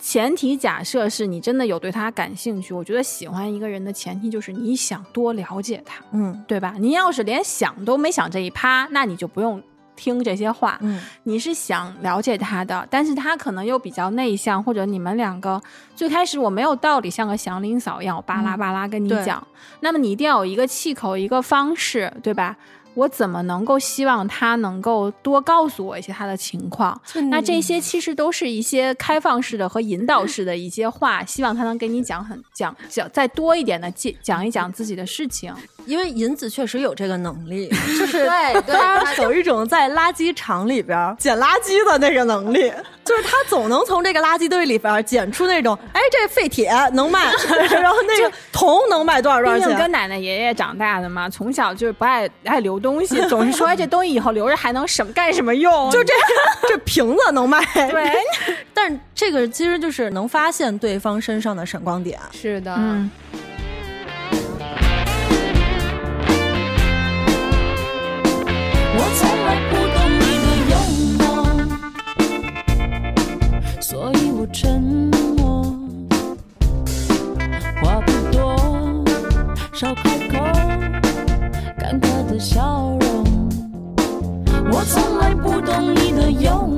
[0.02, 6.74] 前提假设是你真的有对他感兴趣，我觉得喜欢一个人的前提就是你想多了解他，嗯对吧？
[6.80, 9.62] 你要是连想都没想这一趴，那你就不用
[9.96, 10.80] 听这些话。
[10.82, 15.62] 嗯你是想了解他的，但是他可能又比较内向，或者你们两个
[15.96, 19.46] 最开始我没有道理像个祥林嫂一样，我巴拉巴拉跟你对讲，
[19.82, 22.58] 那么你一定要有一个气口，一个方式，对吧？
[22.94, 27.00] 我怎么能够希望他能够多告诉我一些他的情况？
[27.30, 35.54] 那这些其实都是一些开放式的和引导式的一些话，希望他能给你讲很讲讲再多一点的讲讲一讲自己的事情。
[35.86, 37.70] 因为银子确实有这个能力，
[38.00, 42.72] 就是对对他有一种在垃圾场里边捡垃圾的那个能力，
[43.06, 47.32] 就是他总能从这个垃圾堆里边捡出那种，哎，这废铁能卖，
[47.72, 49.92] 然后那个铜能卖多少多少毕竟跟。
[49.92, 55.92] 奶奶爷爷长大的嘛，从小就是不爱爱留东西，总是说哎这东西以后留着还能什么干什么用？
[55.92, 56.14] 就这
[56.70, 58.14] 这瓶子能卖，对，
[58.74, 62.18] 但是这个其实就是能发现对方身上的闪光点。
[62.32, 63.12] 是的，嗯。
[74.54, 74.82] 沉
[75.38, 75.64] 默。
[77.82, 78.56] 话不多，
[79.74, 80.38] 少开口，
[81.80, 83.10] 尴尬的笑容。
[84.72, 86.71] 我从来不懂你的幽默，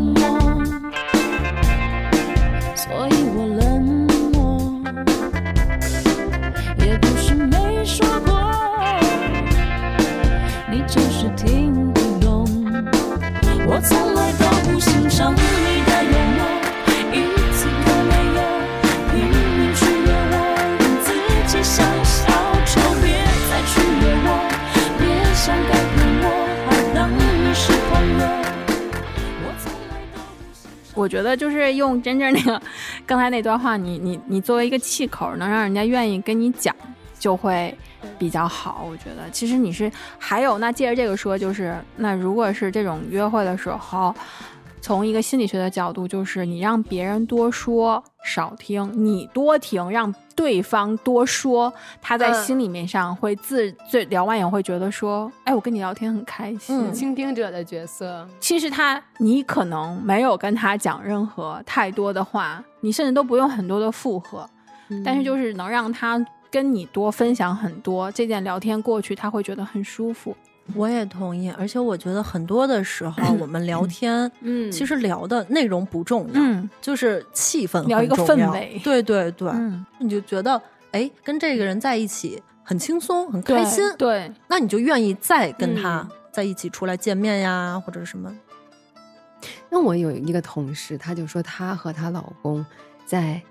[31.04, 32.62] 我觉得就是用真正那个
[33.06, 36.74] 刚才那段话，你你你作为一个气口，能让人家愿意跟你讲，
[37.20, 37.78] 就会
[38.18, 38.88] 比较好。
[38.90, 44.16] 我觉得其实你是还有那借着这个说，就是那如果是这种约会的时候。
[44.84, 52.44] 从一个心理学的角度，就是你让别人多说少听，你多听，让对方多说，他在嗯。
[52.44, 56.92] 心里面上会自最聊完以后会觉得说，哎，我跟你聊天很开心，嗯。
[56.94, 64.46] 倾听者的角色，其实他，你可能没有跟他讲任何太多的话，你甚至都不用很多的附和，
[65.06, 70.36] 但是就是能让他跟你多分享很多，这件聊天过去，他会觉得很舒服。
[70.76, 74.72] 我也同意，而且我觉得很多的时候 我们聊天，嗯。
[74.72, 76.70] 其实聊的内容不重要，嗯。
[76.82, 78.80] 就是气氛聊一个氛围。
[78.84, 80.62] 对对对，嗯，你就觉得
[80.92, 86.10] 哎，跟这个人在一起很轻松，很开心，对，那你就愿意再跟他嗯。
[86.32, 88.34] 在一起出来见面呀，或者什么。
[89.70, 92.66] 那我有一个同事，她就说她和她老公
[93.06, 93.42] 在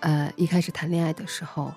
[0.00, 1.74] 呃一开始谈恋爱的时候，呃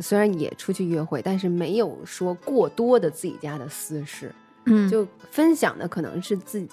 [0.00, 4.34] 虽然也出去约会，但是没有说过多的自己家的私事，
[4.66, 6.68] 嗯，就分享的可能是自己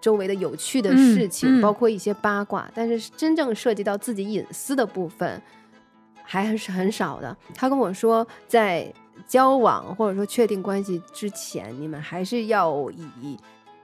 [0.00, 1.60] 周围的有趣的嗯事情，嗯。
[1.60, 5.40] 包括一些八卦，但是真正涉及到自己隐私的部分
[6.22, 7.36] 还是很少的。
[7.54, 8.92] 他跟我说，在
[9.26, 12.90] 交往或者说确定关系之前，你们还是要
[13.22, 13.38] 以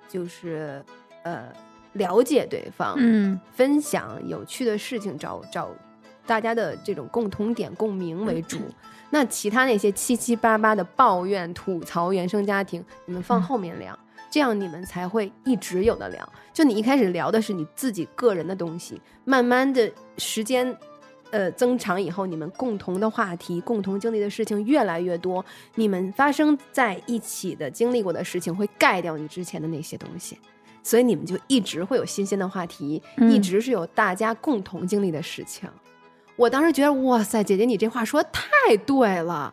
[0.08, 0.84] 就是
[1.22, 1.48] 呃
[1.92, 3.38] 了解对方，嗯。
[3.52, 5.70] 分享有趣的事情，找找
[6.26, 8.58] 大家的这种共同点、共鸣为主。
[9.10, 13.98] 那其他那些七七八八的抱怨、吐槽原生家庭，你们放后面聊，
[14.30, 16.32] 这样你们才会一直有的聊。
[16.52, 20.76] 就你一开始聊的是你自己个人的东西，慢慢的时间。
[21.32, 25.44] 呃，增长以后，你们共同的话题、共同经历的事情越来越多，
[25.76, 30.36] 你们发生在一起的经历过的事情会盖掉你之前的那些东西，
[30.82, 35.70] 所以你们就一直会有新鲜的话题，嗯一直是有大家共同经历的事情。
[36.40, 39.52] 我当时觉得，哇塞，姐姐你这话说的太对了。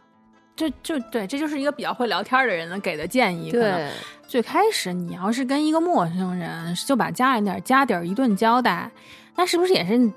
[0.55, 3.51] 这就对，这就是一个比较会聊天的人给的建议。
[3.51, 3.91] 对，
[4.25, 8.89] 最开始你要是跟一个陌生人就把家里点家底儿一顿交代，
[9.35, 10.09] 那是不是也是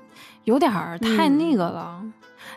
[0.45, 2.01] 有点儿太那个了？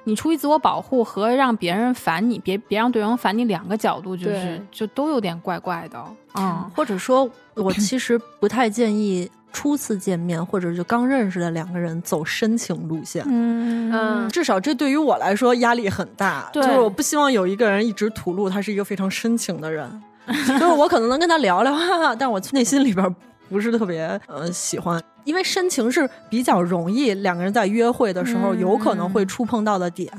[0.04, 6.02] 你出于自我保护和让别人烦你，别别让对方烦你两个角度，就是就都有点怪怪的。
[6.34, 13.24] 嗯，或者说，我其实不太建议初次见面或者就刚认识的两个人走深情路线。
[13.26, 13.90] 嗯。
[13.92, 14.28] 嗯。
[14.28, 19.88] 至少这对于我来说压力很大，就是我不希望有一个人一直吐露他是一个非常深情的人，
[20.26, 23.16] 就是我可能能跟他聊聊，哈哈，但我内心里边
[23.54, 30.10] 不是特别呃喜欢，因为深情是比较容易两个人在约会的时候嗯有可能会触碰到的点，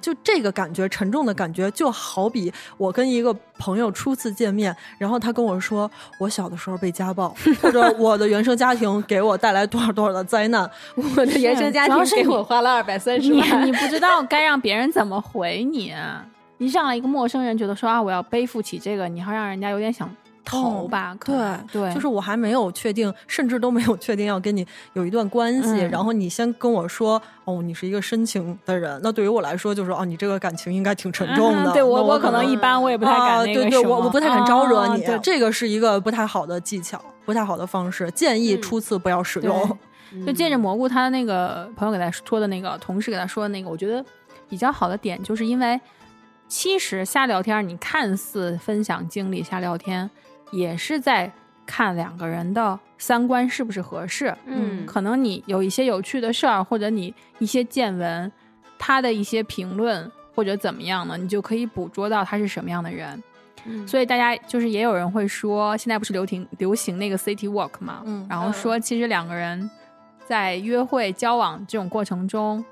[0.00, 5.90] 就这个感觉沉重的感觉，就好比我跟一个朋友初次见面，然后他跟我说
[6.20, 13.72] 我小的时候被家暴， 或者我的原生家庭给我带来多少多少的灾难，我的原生家庭给我花了二百三十万你。
[13.72, 16.24] 不知道该让别人怎么回你、啊，
[16.58, 20.08] 你让了一个陌生人觉得说啊，我要背负起这个，你还让人家有点想
[20.44, 21.16] 逃吧？
[21.24, 21.36] 对
[21.72, 31.70] 对，就是我还没有确定，甚至都没有确定要跟你有一段关系，嗯然后你先跟我说，哦，你是一个深情的人，那对于我来说就是，哦，你这个感情应该挺沉重的。
[31.70, 39.78] 嗯对我我可能一般，我也不太敢对对，我我不太敢招惹你，这个是一个不太好的技巧，不太好的方式，建议嗯初次不要使用。
[40.24, 44.04] 就借着蘑菇他那个朋友给他说的那个，同事给他说的那个，我觉得
[44.48, 45.80] 比较好的点，就是因为
[46.46, 50.08] 其实瞎聊天，你看似分享经历瞎聊天，
[50.54, 51.30] 也是在
[51.66, 54.34] 看两个人的三观是不是合适。
[54.46, 58.30] 嗯可能你有一些有趣的事儿，或者你一些见闻，
[58.78, 63.22] 他的一些评论或者怎么样呢，你就可以捕捉到他是什么样的人。
[63.66, 69.70] 嗯所以大家就是也有人会说，现在不是流行流行那个 city walk 嘛，嗯然后说其实两个人
[70.26, 72.62] 在约会交往这种过程中，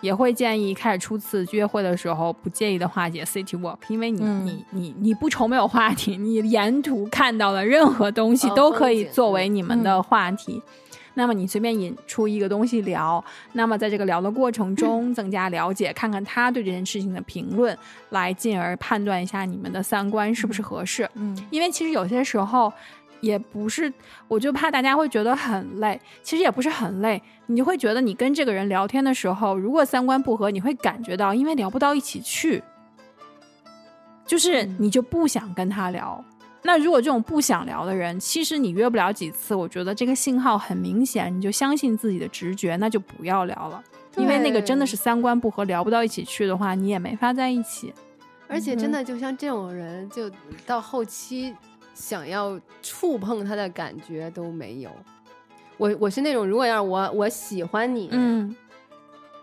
[0.00, 10.62] 也会建议开始初次约会的时候不介意的化解 city walk，因为你、嗯你你你不愁没有话题，你沿途看到的任何东西哦都可以作为你们的嗯话题。
[11.14, 13.22] 那么你随便引出一个东西聊，
[13.52, 17.76] 那么在这个聊的过程中增加了解，看看他对这件事情的评论，
[18.10, 21.10] 来进而判断一下你们的三观是不是合适。
[21.14, 22.72] 嗯因为其实有些时候
[23.20, 23.92] 也不是，
[24.28, 32.62] 我就怕大家会觉得很累，其实也不是很累，你就会觉得你跟这个人聊天的时候，如果三观不合，你会感觉到因为聊不到一起去，
[34.26, 36.24] 就是嗯你就不想跟他聊。
[36.62, 43.82] 那如果这种不想聊的人，其实你约不了几次，我觉得这个信号很明显，你就相信自己的直觉，那就不要聊了。
[44.16, 47.94] 因为那个真的是三观不合，聊不到一起去的话，你也没法在一起。
[48.46, 50.30] 而且真的就像这种人，就
[50.66, 51.54] 到后期
[52.00, 54.90] 想要触碰他的感觉都没有。
[55.76, 58.56] 我我是那种，如果要是我我喜欢你，嗯，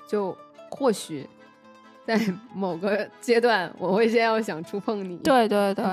[0.08, 0.36] 就
[0.72, 1.28] 或许
[2.06, 2.20] 在
[2.54, 5.86] 某个阶段，我会先要想触碰你。，对对对，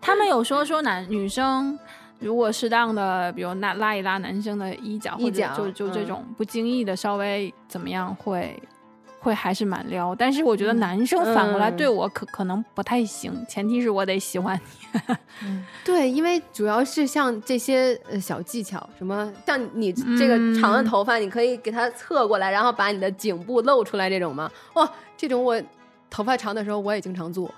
[0.00, 1.78] 他们有说说男女生
[2.18, 8.62] 如果适当的，比如拉拉一拉男生的衣角，或者就就这嗯种不经意的稍微怎么样会。
[9.24, 14.60] 会还是蛮撩，但是我觉得男生反过来嗯对我可、可能不太行，前提是我得喜欢
[15.00, 15.16] 你。
[15.82, 24.50] 对，因为主要是像这些呃小技巧，什么像你这个嗯长的头发，你可以给它侧过来，然后把你的颈部露出来这种吗？
[24.74, 25.60] 哇，这种我
[26.10, 27.50] 头发长的时候我也经常做。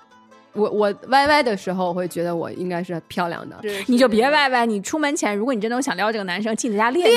[0.53, 3.55] 我我歪歪的时候，我会觉得我应该是漂亮的。
[3.85, 7.07] 你就别歪歪，你出门前如果你真的想撩这个男生，请你在家练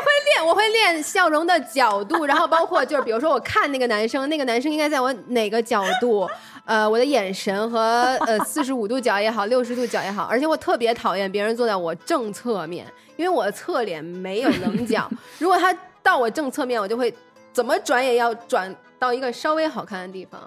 [0.00, 0.16] 习。
[0.26, 6.28] 练，我会练笑容的角度，然后包括就是比如说我看那个男生，那个男生应该在我哪个角度，
[6.64, 7.80] 呃，我的眼神和
[8.26, 12.86] 呃四十五度角也好，六十度角也好，而且我特别讨厌别人坐在我正侧面，
[13.16, 15.72] 因为我的侧脸没有棱角， 如果他
[16.02, 17.14] 到我正侧面，我就会
[17.52, 20.40] 怎么转也要转到一个稍微好看的地方，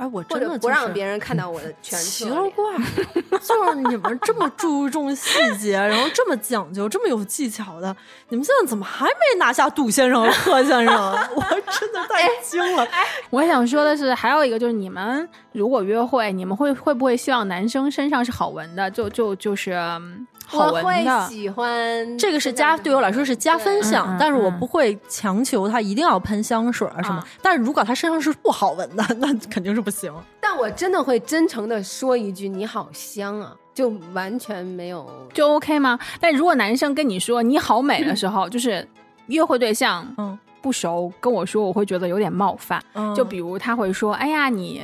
[0.00, 2.24] 哎，我真的、就是、不让别人看到我的全奇。
[2.26, 2.80] 了怪了，
[3.38, 7.94] 就是你们这么注重细节，然后这么讲究，这么有技巧的，
[8.30, 10.94] 你们现在怎么还没拿下杜先生和贺先生？
[11.36, 12.88] 我真的太惊了！
[13.28, 18.90] 我想说的是，还有一个就是，你们如果约会，你们会会不会希望男生身上是好闻的？
[18.90, 20.26] 就就就是嗯
[20.58, 21.28] 好我会闻的。
[21.28, 27.16] 喜欢这个是加对我来说是加分项，嗯嗯但是我嗯不会强求他一定要喷香水啊什么。
[27.16, 30.12] 啊但是如果他身上是不好闻的， 那肯定是不行。
[30.40, 35.08] 但我真的会真诚的说一句：“你好香啊！”就完全没有。
[35.32, 35.98] 就 OK 吗？
[36.20, 38.86] 但如果男生跟你说你好美的时候， 就是
[39.26, 42.82] 约会对象嗯不熟跟我说，我会觉得有点冒犯。
[42.94, 44.82] 嗯就比如他会说：“哎呀，你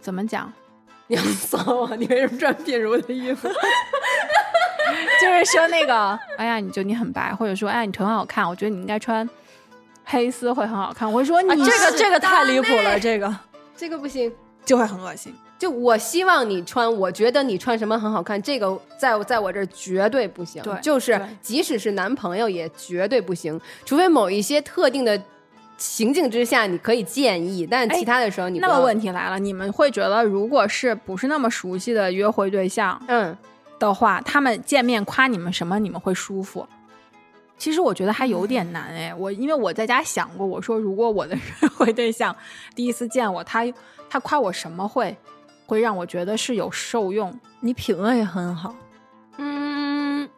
[0.00, 0.50] 怎么讲？
[1.08, 1.90] 你好骚啊！
[1.98, 3.46] 你为什么穿品如的衣服？
[5.20, 9.28] 就是说那个，哎呀，你就你很白，或者说，哎，你腿很好看，我觉得你应该穿
[10.04, 11.10] 黑丝会很好看。
[11.10, 13.34] 我会说你、啊，这个这个太离谱了，这个
[13.76, 14.32] 这个不行。
[14.64, 15.34] 就会很恶心。
[15.58, 20.62] 就我希望你穿，我觉得你穿什么很好看，这个在在我这儿绝对不行。
[20.62, 25.20] 对就是即使是男朋友也绝对不行，除非某一些特定的
[25.76, 33.36] 情境之下你可以建议，但哎其他的时候你不那么问题来了，你们会觉得如果是不是那么熟悉的约会对象嗯，
[33.88, 36.66] 的话，他们见面夸你们什么，你们会舒服？
[37.58, 42.34] 其实我觉得还有点难哎，我因为我在家想过，我说如果我的约会对象
[42.74, 43.64] 第一次见我，他
[44.10, 45.16] 他夸我什么会
[45.66, 47.32] 会让我觉得是有受用？
[47.60, 48.74] 你品味很好。
[49.36, 50.28] 嗯，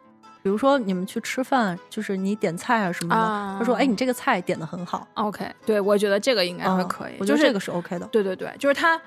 [0.43, 5.07] 比如说你们去吃饭，就是你点菜啊什么的，啊他说：“哎，你这个菜点的很好。
[5.15, 8.05] OK，对我觉得这个应该会嗯可以，就是我觉得这个是 OK 的。
[8.07, 9.01] 对对对，就是他，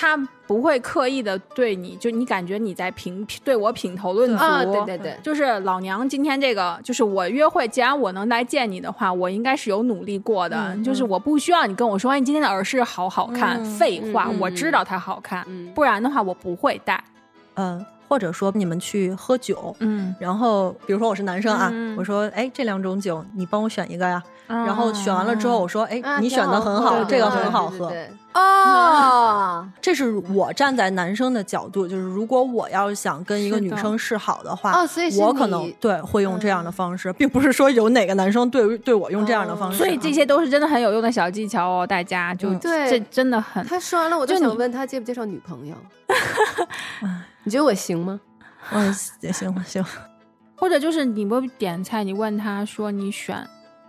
[0.00, 4.44] 他不会刻意的对你，就你感觉你在评对我品头论足。
[4.44, 10.56] 啊，对对对，就是老娘今天这个，就是我约会，既然我能来见你的话，我应该是有努力过的。
[10.56, 13.60] 嗯就是我不需要你跟我说，哎，你今天的耳饰好好看。
[13.60, 17.02] 嗯废话，我知道它好看，嗯不然的话我不会戴。
[17.54, 27.90] 嗯，或者说你们去喝酒，嗯，然后比如说我是男生啊，嗯我说：“哎，这两种酒你帮我选一个呀。”然然后选完了之后，我说：“哎，啊你选的很好，这个很好喝。
[27.90, 39.78] 对对对哦，这是我站在男生的角度，就是如果我要想跟一个女生示好的话，哦所以我可能对会用这样的方式，并不是说有哪个男生对对我用这样的方式啊。
[39.78, 45.74] 所以这些都是真的很有用的小技巧哦，大家就、这真的很他说完了，我就想问他介不介绍女朋友？
[47.42, 48.20] 你觉得我行吗？
[48.70, 49.84] 嗯，也行行，
[50.54, 53.36] 或者就是你不点菜，你问他说你选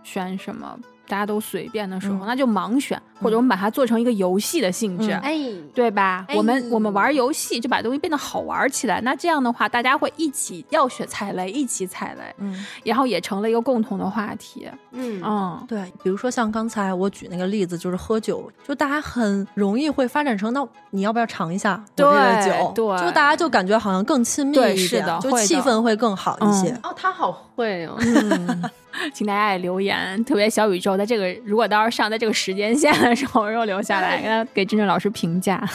[0.04, 0.78] 选什么，
[1.08, 2.28] 大家都随便的时候，嗯。
[2.28, 5.11] 那就盲选，或者我们把它做成一个游戏的性质。
[5.11, 5.38] 嗯哎，
[5.74, 6.26] 对吧？
[6.28, 14.67] 哎我们我们玩游戏就把东西变得好玩起来，那这样的话，大家会一起要学踩雷，一起踩雷，嗯，然后也成了一个共同的话题。
[14.91, 22.74] 嗯嗯，对，比如说像刚才我举那个例子，就是喝酒，就大家很容易会发展成，那你要不要尝一下我这个对酒？
[22.76, 26.72] 对就大家就感觉好像更亲密一点，是的就气氛会更好一些。
[26.84, 28.70] 哦，他好会哦，嗯，
[29.13, 35.68] 请大家也留言，特别小宇宙，在这个如果到时候上在这个时间线的时候， 然后留下来，给他给真正老师评价，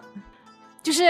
[0.82, 1.02] 就是。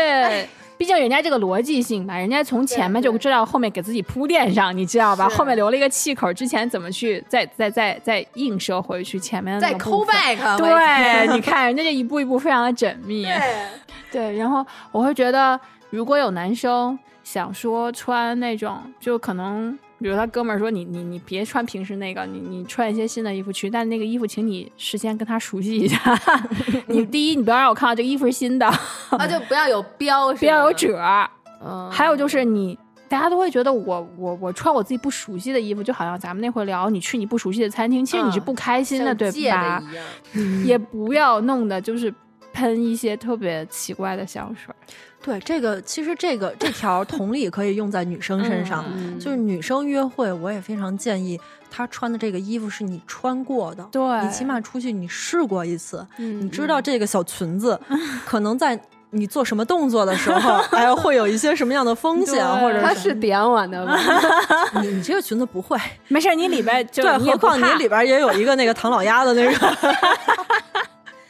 [0.81, 5.29] 毕竟人家这个逻辑性吧，人家从前面就知道后面给自己铺垫上，你知道吧？
[5.29, 13.25] 后面留了一个气口，之前怎么去再再再再映射回去前面的再抠 back， 对，你看人家这一步一步非常的缜密。
[13.25, 13.67] 对，
[14.11, 25.99] 对，然后我会觉得，如果有男生想说穿那种，就可能，比如他哥们儿说你你你别穿平时那个，你你穿一些新的衣服去，但那个衣服请你事先跟他熟悉一下。
[26.89, 28.67] 你 第一，你不要让我看到这个衣服是新的，
[29.11, 31.31] 啊，就不要有标，不要有褶儿。
[31.65, 32.79] 嗯，还有就是你。
[33.11, 39.83] 大家都会觉得我我我穿我自己不熟悉的衣服，就好像咱们那会聊，你去你不熟悉的餐厅，其实你是嗯不开心的，对吧
[40.65, 42.15] 也不要弄的就是
[42.61, 44.75] 喷一些特别奇怪的香水。
[45.23, 51.39] 对，这个其实这个这条同理可以用在女生身上，嗯就是女生约会，我也非常建议
[51.71, 57.79] 她穿的这个衣服是你穿过的，对你起码出去你试过一次，嗯你知道这个小裙子
[58.27, 58.79] 可能在。
[59.13, 63.99] 你做什么动作的时候，哎，会有一些什么样的风险，或者他是点我的吗？
[64.81, 69.77] 你你这个裙子不会，没事，你里边就对，你也不何况你里边也有一个那个唐老鸭的那个，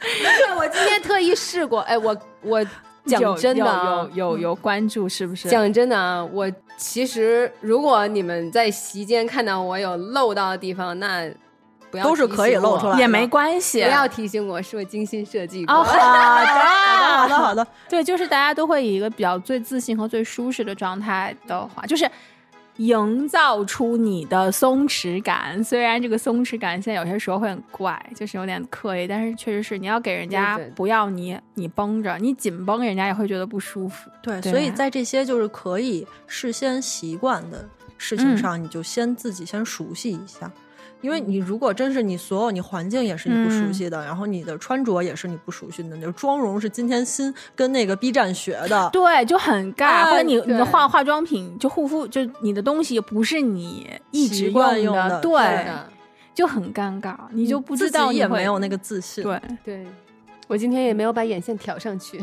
[0.47, 2.65] 对，我今天特意试过，哎，我我
[3.05, 5.47] 讲真的啊有有有有关注是不是？
[5.49, 11.29] 讲真的啊，我其实如果你们在席间看到我有漏到的地方，那
[11.89, 15.75] 不要都是可以提醒我露出来也没关系，不要提醒我，是我精心设计过。
[15.75, 22.09] 哦，好的好的好的， 对，就是大家都会以一个比较最自信和最舒适的状态的话，就是
[22.87, 25.63] 营造出你的松弛感。
[25.63, 34.09] 虽然这个松弛感现在有些时候会很怪，就是有点刻意，但是确实是你要给人家不要你你绷着，你紧绷人家也会觉得不舒服。
[34.21, 37.67] 对，对所以在这些就是可以事先习惯的
[37.97, 40.51] 事情上，你就先自己先熟悉一下。
[41.01, 55.67] 因为你如果真是你所有你环境也是你不熟悉的，然后你的穿着也是你不熟悉的，你的妆容是今天新跟那个 B 站学的，对，就很尬，哎或者你你的化化妆品就护肤，就你的东西不是你一直惯用的，的对
[56.33, 59.23] 就很尴尬，你就不知自己道你会也没有那个自信。
[59.23, 59.41] 对。
[59.63, 59.87] 对。
[60.47, 62.21] 我今天也没有把眼线挑上去，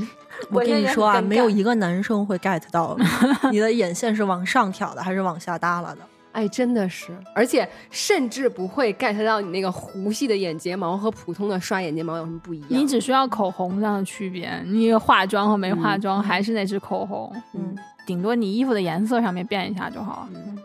[0.51, 2.95] 我跟你说啊，没有一个男生会 get 到
[3.51, 6.01] 你的眼线是往上挑的还是往下耷拉的。
[6.39, 12.69] 哎，真的是，而且甚至不会 get 到你那个弧系的眼睫毛和普通的刷眼睫毛有什么不一样。
[12.71, 17.77] 你只需要口红上的区别，你化妆和没化妆还是那支口红，嗯，
[18.07, 20.29] 顶多你衣服的颜色上面变一下就好了。
[20.33, 20.57] 嗯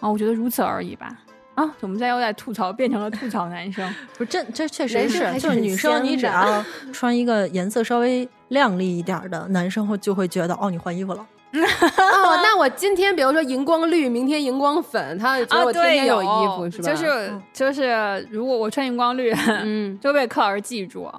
[0.00, 1.20] 啊，我觉得如此而已吧。
[1.56, 3.86] 啊，我们现在又在吐槽，变成了吐槽男生。
[4.16, 6.64] 不是这这确实男生还是，就是女生你只要
[6.94, 11.26] 穿一个颜色稍微亮丽一点儿的，男生会就会觉得哦你换衣服了。
[11.58, 16.26] 哦， 那我今天比如说荧光绿，明天荧光粉，他觉得我天天有衣
[16.56, 16.88] 服、是吧？
[16.90, 21.10] 就是就是，如果我穿荧光绿，嗯， 就被柯老师记住。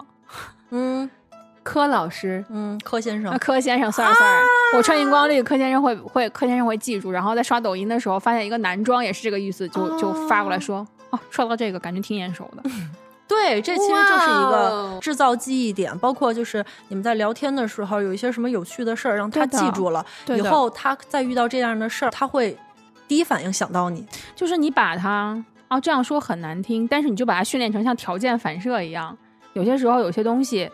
[0.70, 1.10] 嗯
[1.64, 12.64] 柯老师，嗯，柯先生那，柯先生，sorry sorry，、我穿荧光绿，柯先生会会柯先生会记住，然后在刷抖音的时候发现一个男装也是这个意思，就、就发过来说，哦，刷到这个感觉挺眼熟的。
[13.32, 22.58] 对，这其实就是一个哦制造记忆点，包括就是你们在聊天的时候有一些什么有趣的事儿，让他记住了，以后他再遇到这样的事儿，他会
[23.08, 24.06] 第一反应想到你。
[24.36, 29.18] 就是你把他啊这样说很难听，但是你就把它训练成像条件反射一样，
[29.54, 30.70] 有些时候有些东西，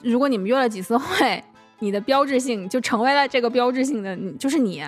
[0.00, 1.44] 如果你们约了几次会，
[1.80, 4.82] 你的标志性就成为了这个标志性的，就是你。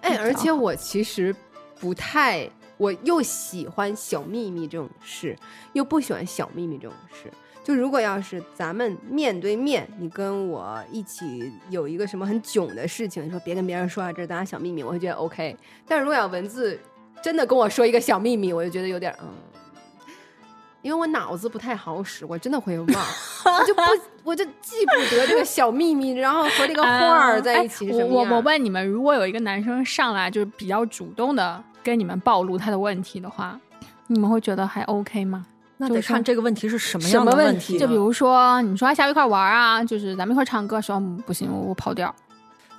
[0.00, 1.34] 哎，而且我其实
[1.80, 2.48] 不太，
[2.82, 5.38] 我又喜欢小秘密这种事，
[5.72, 7.32] 又不喜欢小秘密这种事。
[7.62, 15.56] 就如果要是咱们面对面，你跟我一起有一个什么很囧的事情，你说别跟别人说啊，这是咱俩小秘密，我会觉得 OK。
[15.86, 16.76] 但是如果要文字
[17.22, 19.28] 真的跟我说一个小秘密，我就觉得有点嗯，
[20.82, 23.82] 因为我脑子不太好使，我真的会忘，我就不
[24.24, 28.26] 我就记不得这个小秘密，然后和这个画儿在一起是什么样。
[28.26, 33.58] 哎我我问你们，如果有一个男生上来就是比较主动的跟你们暴露他的问题的话，
[34.06, 35.46] 你们会觉得还 OK 吗？
[35.78, 42.14] 那得看这个问题是什么样的问题就比如说，你说还下午一块玩啊，就是咱们一块唱歌，说嗯不行，我我跑调。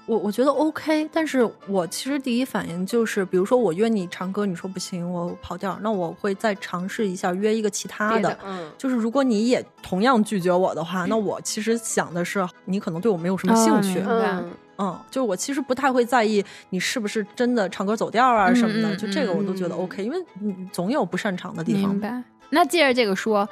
[0.06, 8.38] 我我觉得 OK，但是我其实第一反应就是，比如说我约你唱歌，你说不行，我跑调，那我会再尝试一下约一个其他的。
[8.78, 14.02] 就是如果你也同样拒绝我的话，那我其实想的是，你可能对我没有什么兴趣。
[14.06, 22.00] 嗯嗯，嗯，就是我其实不太会在意你是不是真的唱歌走调啊什么的，就这个我都觉得嗯 OK，、因为你总有不擅长的地方明。
[22.00, 22.24] 白。
[22.50, 23.48] 那借着这个说，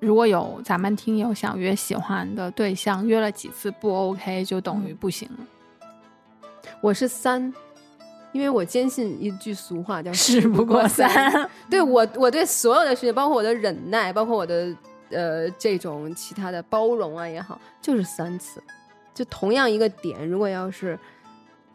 [0.00, 5.46] 如果有咱们听友想约喜欢的对象，约了几次不 OK，就等于不行了。
[6.80, 7.52] 我是三，
[8.32, 11.08] 因为我坚信一句俗话叫“事不过三。
[11.70, 14.74] 对我，我对所有的事情，包括我的忍耐，包括我的
[15.10, 18.62] 呃这种其他的包容啊也好，就是三次。
[19.14, 20.98] 就同样一个点，如果要是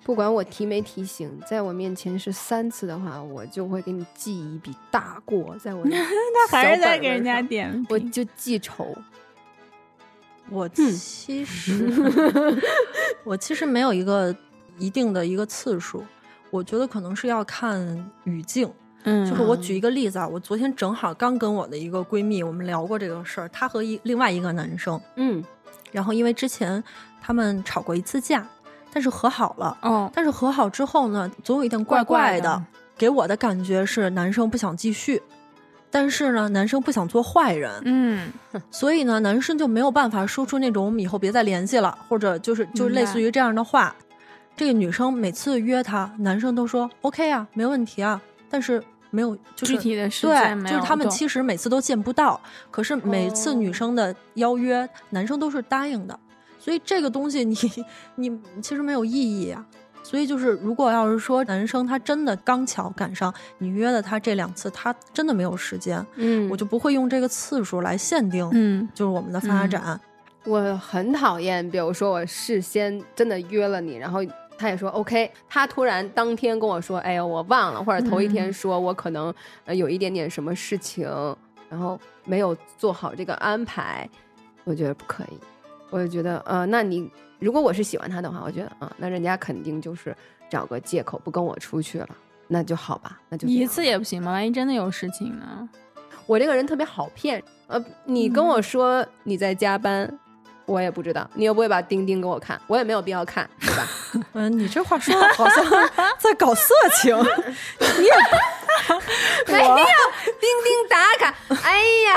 [0.03, 5.83] 不管我提没提醒，在我面前是三次的话，我就会给你记一笔大过，在我
[6.51, 8.95] 他还是在给人家点我就记仇。
[10.51, 11.91] 我其实、
[13.23, 14.35] 我其实没有一个
[14.79, 16.03] 一定的一个次数，
[16.49, 18.67] 我觉得可能是要看语境。
[19.03, 25.41] 嗯就是我举一个例子啊，我昨天正好刚跟我的一个闺蜜我们聊过这个事儿，她和一另外一个男生，嗯
[25.91, 26.83] 然后因为之前
[27.21, 28.45] 他们吵过一次架，
[28.91, 29.77] 但是和好了。
[29.81, 32.63] 哦，但是和好之后呢，总有一点怪怪的的，
[32.97, 35.21] 给我的感觉是男生不想继续，
[35.91, 38.31] 但是呢，男生不想做坏人，嗯
[38.71, 43.95] 所以呢，男生就没有办法说出那种我们以后别再联系了，或者就是就明白类似于这样的话。
[44.57, 52.39] 这个女生每次约他，男生都说 OK 啊，没问题啊，但是没有就是具体的时间对，没有就是他们其实每次都见不到，
[52.71, 56.19] 可是每次女哦生的邀约，男生都是答应的，
[56.57, 57.55] 所以这个东西你
[58.15, 59.65] 你其实没有意义啊。
[60.01, 70.01] 所以就是，如果要是说男生他真的刚巧赶上你约了他这两次，他真的没有时间，嗯我就不会用这个次数来限定，嗯就是我们的发嗯展。
[70.45, 74.19] 我很讨厌，比如说我事先真的约了你，然后
[74.59, 79.33] 他也说 OK，他突然当天跟我说，哎呀我忘了，或者头一天说我可能
[79.63, 81.07] 呃有一点点什么事情，
[81.69, 84.07] 然后没有做好这个安排，
[84.65, 85.39] 我觉得不可以。
[85.89, 90.15] 我就觉得，呃，那你如果我是喜欢他的话，我觉得，啊、那人家肯定就是
[90.49, 92.09] 找个借口不跟我出去了，
[92.47, 94.33] 那就好吧，那就一次也不行吗？
[94.33, 95.67] 万一真的有事情呢？
[96.27, 100.19] 我这个人特别好骗，呃，你跟我说你在加班，
[100.69, 103.87] 我也不知道，你又不会把钉钉给我看，我也没有必要看，对吧？
[104.33, 105.65] 嗯，你这话说的 好像
[106.19, 108.11] 在搞色情，你也
[109.51, 112.15] 没有钉钉打卡，哎呀，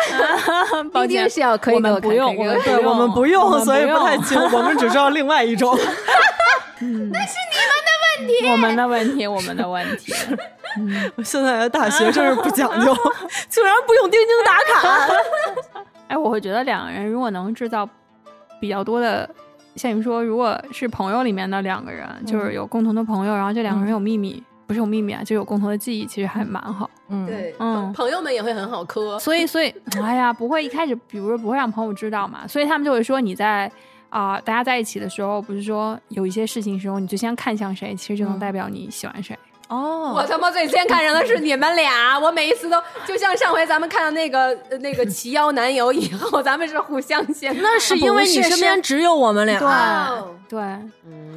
[0.92, 5.74] 抱歉钉钉是要可以我给我看们不用，我们对我们不用，所以不太清，我们只知道另外一种。
[5.78, 10.12] 那是你们的问题我们的问题，我们的问题。
[11.24, 12.96] 现在的大学真是不讲究，
[13.48, 15.14] 竟然不用钉钉打卡。
[16.09, 17.88] 哎，我会觉得两个人如果能制造
[18.62, 19.28] 比较多的，
[19.74, 26.88] 像你说，如果是朋友里面的两个人，就是有共同的朋友，然后这两个人有秘密，不是有秘密啊，就有共同的记忆，其实还蛮好。
[27.08, 29.18] 嗯，对，嗯朋友们也会很好磕。
[29.18, 33.68] 所以，所以， 哎呀，不会一开始，比如说不会让朋友知道嘛，所以他们就会说你在
[34.10, 39.36] 啊、大家在一起的时候，不是说有一些事情的时候，你就先看向谁，其实就能嗯代表你喜欢谁。
[39.68, 49.58] 哦，我他妈最先看上的是你们俩，我每一次都就像上回咱们看到那个呃那个齐腰男友以后，咱们是互相先那是因为你身边只有我们俩，
[50.48, 50.60] 对。
[50.60, 50.62] 对，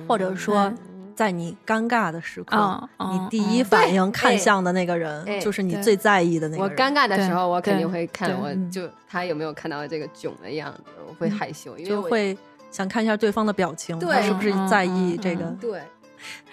[0.08, 0.72] 或者说。
[1.16, 6.70] 在你尴尬的时刻，你第一反应看向的那个人，哎就是你最在意的那个人。
[6.70, 12.38] 我尴尬的时候，我肯定会看，我嗯就他有没有看到这个囧的样子，我会害羞，因为就会
[12.70, 14.14] 想看一下对方的表情，对。
[14.14, 15.46] 他是不是在意这个？
[15.46, 15.80] 嗯对。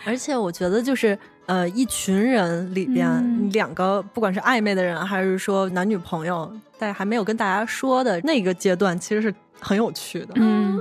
[0.04, 3.50] 而且我觉得就是呃，一群人里边，嗯。
[3.52, 10.28] 两个不管是暧昧的人，还是说男女朋友，在还没有跟大家说的那个阶段，其实是很有趣的。
[10.36, 10.80] 嗯，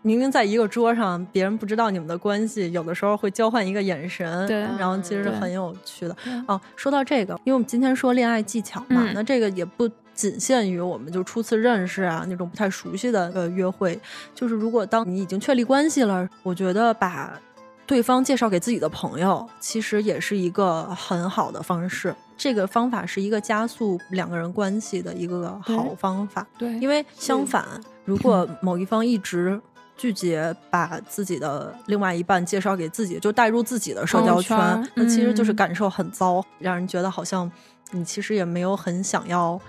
[0.00, 6.32] 明明在一个桌上，别人不知道你们的关系，有的时候会交换一个眼神，对然后其实是很有趣的对。
[6.48, 9.12] 哦，说到这个，因为我们今天说恋爱技巧嘛，嗯。
[9.14, 13.98] 那这个也不仅限于我们就初次认识啊那种不太熟悉的呃约会，
[14.34, 17.38] 就是如果当你已经确立关系了，我觉得把
[17.86, 22.14] 对方介绍给自己的朋友，其实也是一个很好的方式。
[22.36, 26.46] 这个方法是一个加速两个人关系的一个好方法。
[26.58, 27.64] 对，因为相反，
[28.04, 29.60] 如果某一方一直
[29.96, 37.50] 拒绝把自己的另外一半介绍给自己，就带入自己的社交圈，圈那其实就是嗯感受很糟，让人觉得好像
[37.90, 39.60] 你其实也没有很想要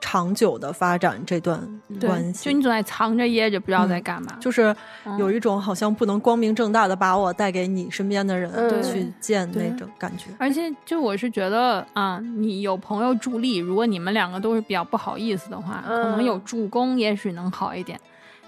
[0.00, 1.60] 长久的发展这段
[2.00, 2.44] 关系。
[2.44, 4.36] 就你总在藏着掖着，不知道在干嘛。
[4.40, 4.74] 就是
[5.04, 10.26] 嗯有一种好像不能光明正大的把我带给你身边的人嗯去见那种感觉。
[10.38, 17.98] 而且，就我是觉得啊，你有朋友助力，如果你们两个都是比较不好意思的话，可能有助攻，也许能好一点。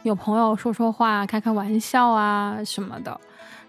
[0.03, 3.20] 有朋友说说话、开开玩笑啊什么的，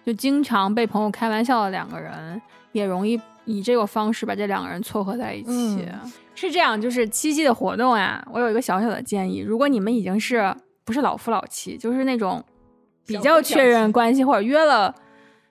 [0.05, 5.49] 就经常被朋友开玩笑的两个人，也容易以这个方式把这两个人撮合在一起。
[5.91, 12.43] 嗯是这样，就是七夕的活动呀，我有一个小小的建议，如果你们已经是不是老夫老妻，就是那种
[13.05, 14.93] 比较确认关系或者约了。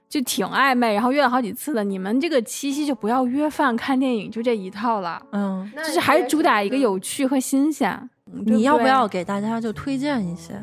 [0.09, 5.23] 就挺暧昧，然后约了好几次的，你们这个七夕就不要约饭、看电影，就这一套了。
[5.31, 7.89] 嗯，就是还是主打一个有趣和新鲜。
[8.27, 10.61] 嗯对对你要不要给大家就推荐一些？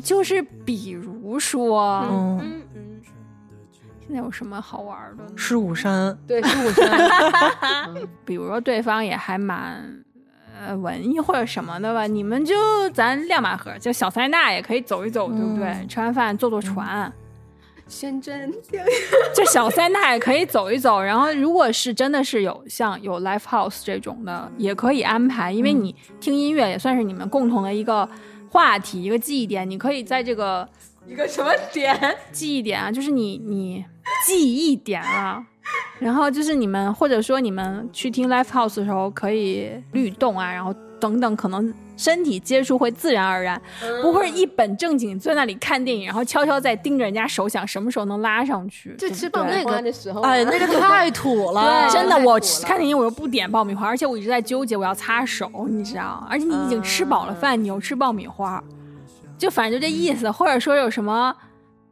[0.00, 2.62] 就是比如说，嗯，
[4.06, 5.30] 现在有什么好玩的呢？
[5.34, 7.94] 狮舞山，对，十五山，
[8.24, 9.82] 比如说对方也还蛮
[10.60, 12.54] 呃文艺或者什么的吧，你们就
[12.90, 15.68] 咱亮马河，就小塞纳也可以走一走，对不对？
[15.68, 17.10] 嗯吃完饭坐坐船，
[17.88, 18.84] 深圳电
[19.34, 21.00] 就小塞纳也可以走一走。
[21.00, 28.06] 然后如果是真的是有像有 live house 这种的，也可以安排，因为你听音乐也算是你们共同的一个
[28.50, 29.68] 话题，一个记忆点。
[29.68, 30.68] 你可以在这个
[31.06, 31.98] 一个什么点？
[32.32, 33.84] 记忆点啊，就是你你
[34.26, 35.44] 记忆点啊。
[35.98, 43.60] 然后就是你们，或者说你们去听 live house 的时候，可以律动啊，然后等等，可能身体接触会自然而然，
[44.02, 48.94] 不会一本正经坐那里看电影，然后悄悄在盯着人家手想什么时候能拉上去。
[48.98, 56.26] 就吃爆米花的时候啊，哎，那个太土了， 真的，我看电影我又不点爆米花，而且我一直在纠结我要擦手，你知道？
[56.28, 58.62] 而且你已经吃饱了饭，你又吃爆米花，
[59.38, 60.30] 就反正就这意思。
[60.30, 61.34] 或者说有什么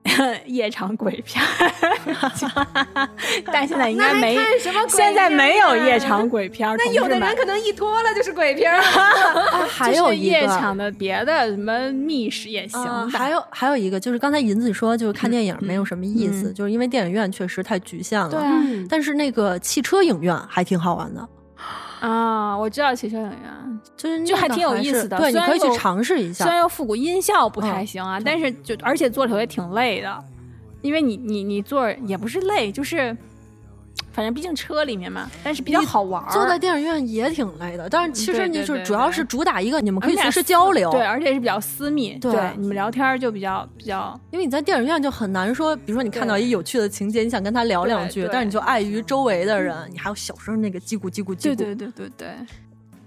[0.46, 3.08] 夜场鬼片儿，
[3.52, 6.76] 但现在应该没那还看什么鬼，现在没有夜场鬼片儿。
[6.76, 8.78] 那有的同志们人可能一脱了就是鬼片儿。
[8.82, 18.28] 啊还有就是一个夜场的别的什么密室也行嗯，的，还有还有一个就是刚才银子说，就是看电影没有什么意思，嗯就是因为电影院确实太局限了。
[18.28, 21.26] 对啊嗯但是那个汽车影院还挺好玩的，
[22.02, 23.80] 啊，我知道汽车影院。
[23.96, 26.52] 就是那就还个挺有意思的对，你可以去虽然有尝试一下虽。
[26.52, 30.24] 然又复古，音效不太嗯行啊，但是就而且做起来也挺累的，
[30.82, 33.16] 因为你你你做也不是累，就是
[34.12, 36.30] 反正毕竟车里面嘛，但是比较好玩儿。
[36.30, 40.90] 坐在电影院也挺累的，但是其实你对对对是主要是主打一个，你们可以随时交流。
[40.90, 51.42] 对，而且是比较私密，对你们聊天儿就比较比较因为你在电影院就很难说，比如说你看到一有趣的情节，你想跟他聊两句但是你就碍于周围的人，你还有小声那个叽咕叽咕叽咕。
[51.42, 52.28] 对对对对对，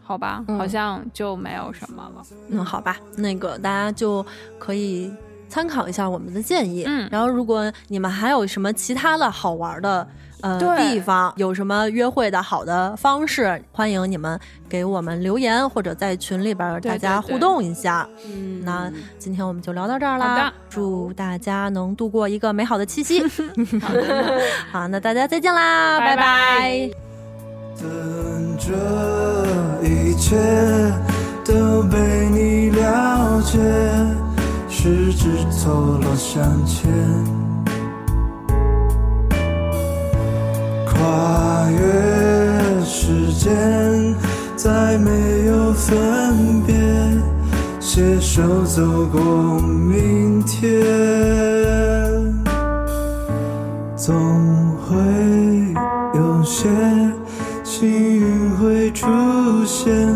[0.01, 2.25] 好吧，嗯好像就没有什么了。
[2.49, 4.25] 嗯，好吧，那个大家就
[4.57, 5.11] 可以
[5.47, 6.83] 参考一下我们的建议。
[6.87, 10.07] 嗯然后如果你们还有什么其他的好玩的
[10.41, 18.07] 呃地方，有什么约会的好的方式，欢迎你们给我们留言，或者在群里边儿大家互动一下。
[18.27, 23.23] 嗯那今天我们就聊到这儿啦，祝大家能度过一个美好的七夕。
[23.81, 24.41] 好的，
[24.71, 26.89] 好，那大家再见啦，拜拜拜
[27.77, 28.73] 等着
[29.83, 30.35] 一切
[31.43, 33.59] 都被你了解，
[34.85, 36.87] 十指错落相牵，
[40.85, 43.51] 跨越时间，
[44.55, 45.09] 再没
[45.47, 46.75] 有分别，
[47.79, 50.79] 携手走过明天。
[53.95, 54.13] 总
[54.85, 54.95] 会
[56.13, 56.69] 有些，
[57.63, 59.07] 幸运会出
[59.65, 60.07] 现，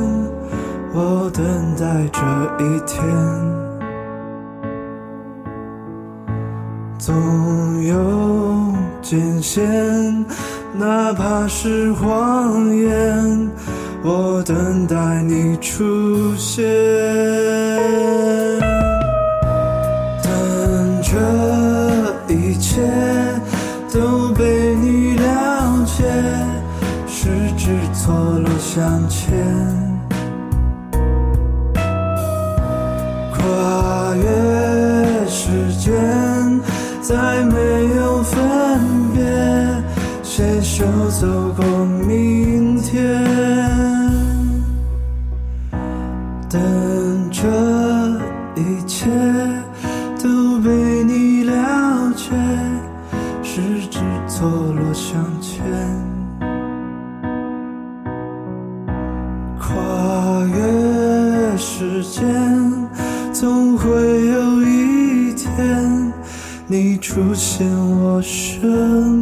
[0.94, 1.44] 我等
[1.76, 2.22] 待这
[2.64, 3.69] 一天。
[7.10, 8.72] 总有
[9.02, 9.66] 艰险，
[10.78, 13.50] 哪怕是谎言，
[14.04, 16.64] 我等待你出现。
[20.22, 22.80] 等这一切
[23.92, 26.04] 都被你了解，
[27.08, 27.28] 十
[27.58, 29.36] 指错落相牵，
[33.34, 36.19] 跨越时间，
[37.10, 37.79] 再美
[68.62, 69.19] 生，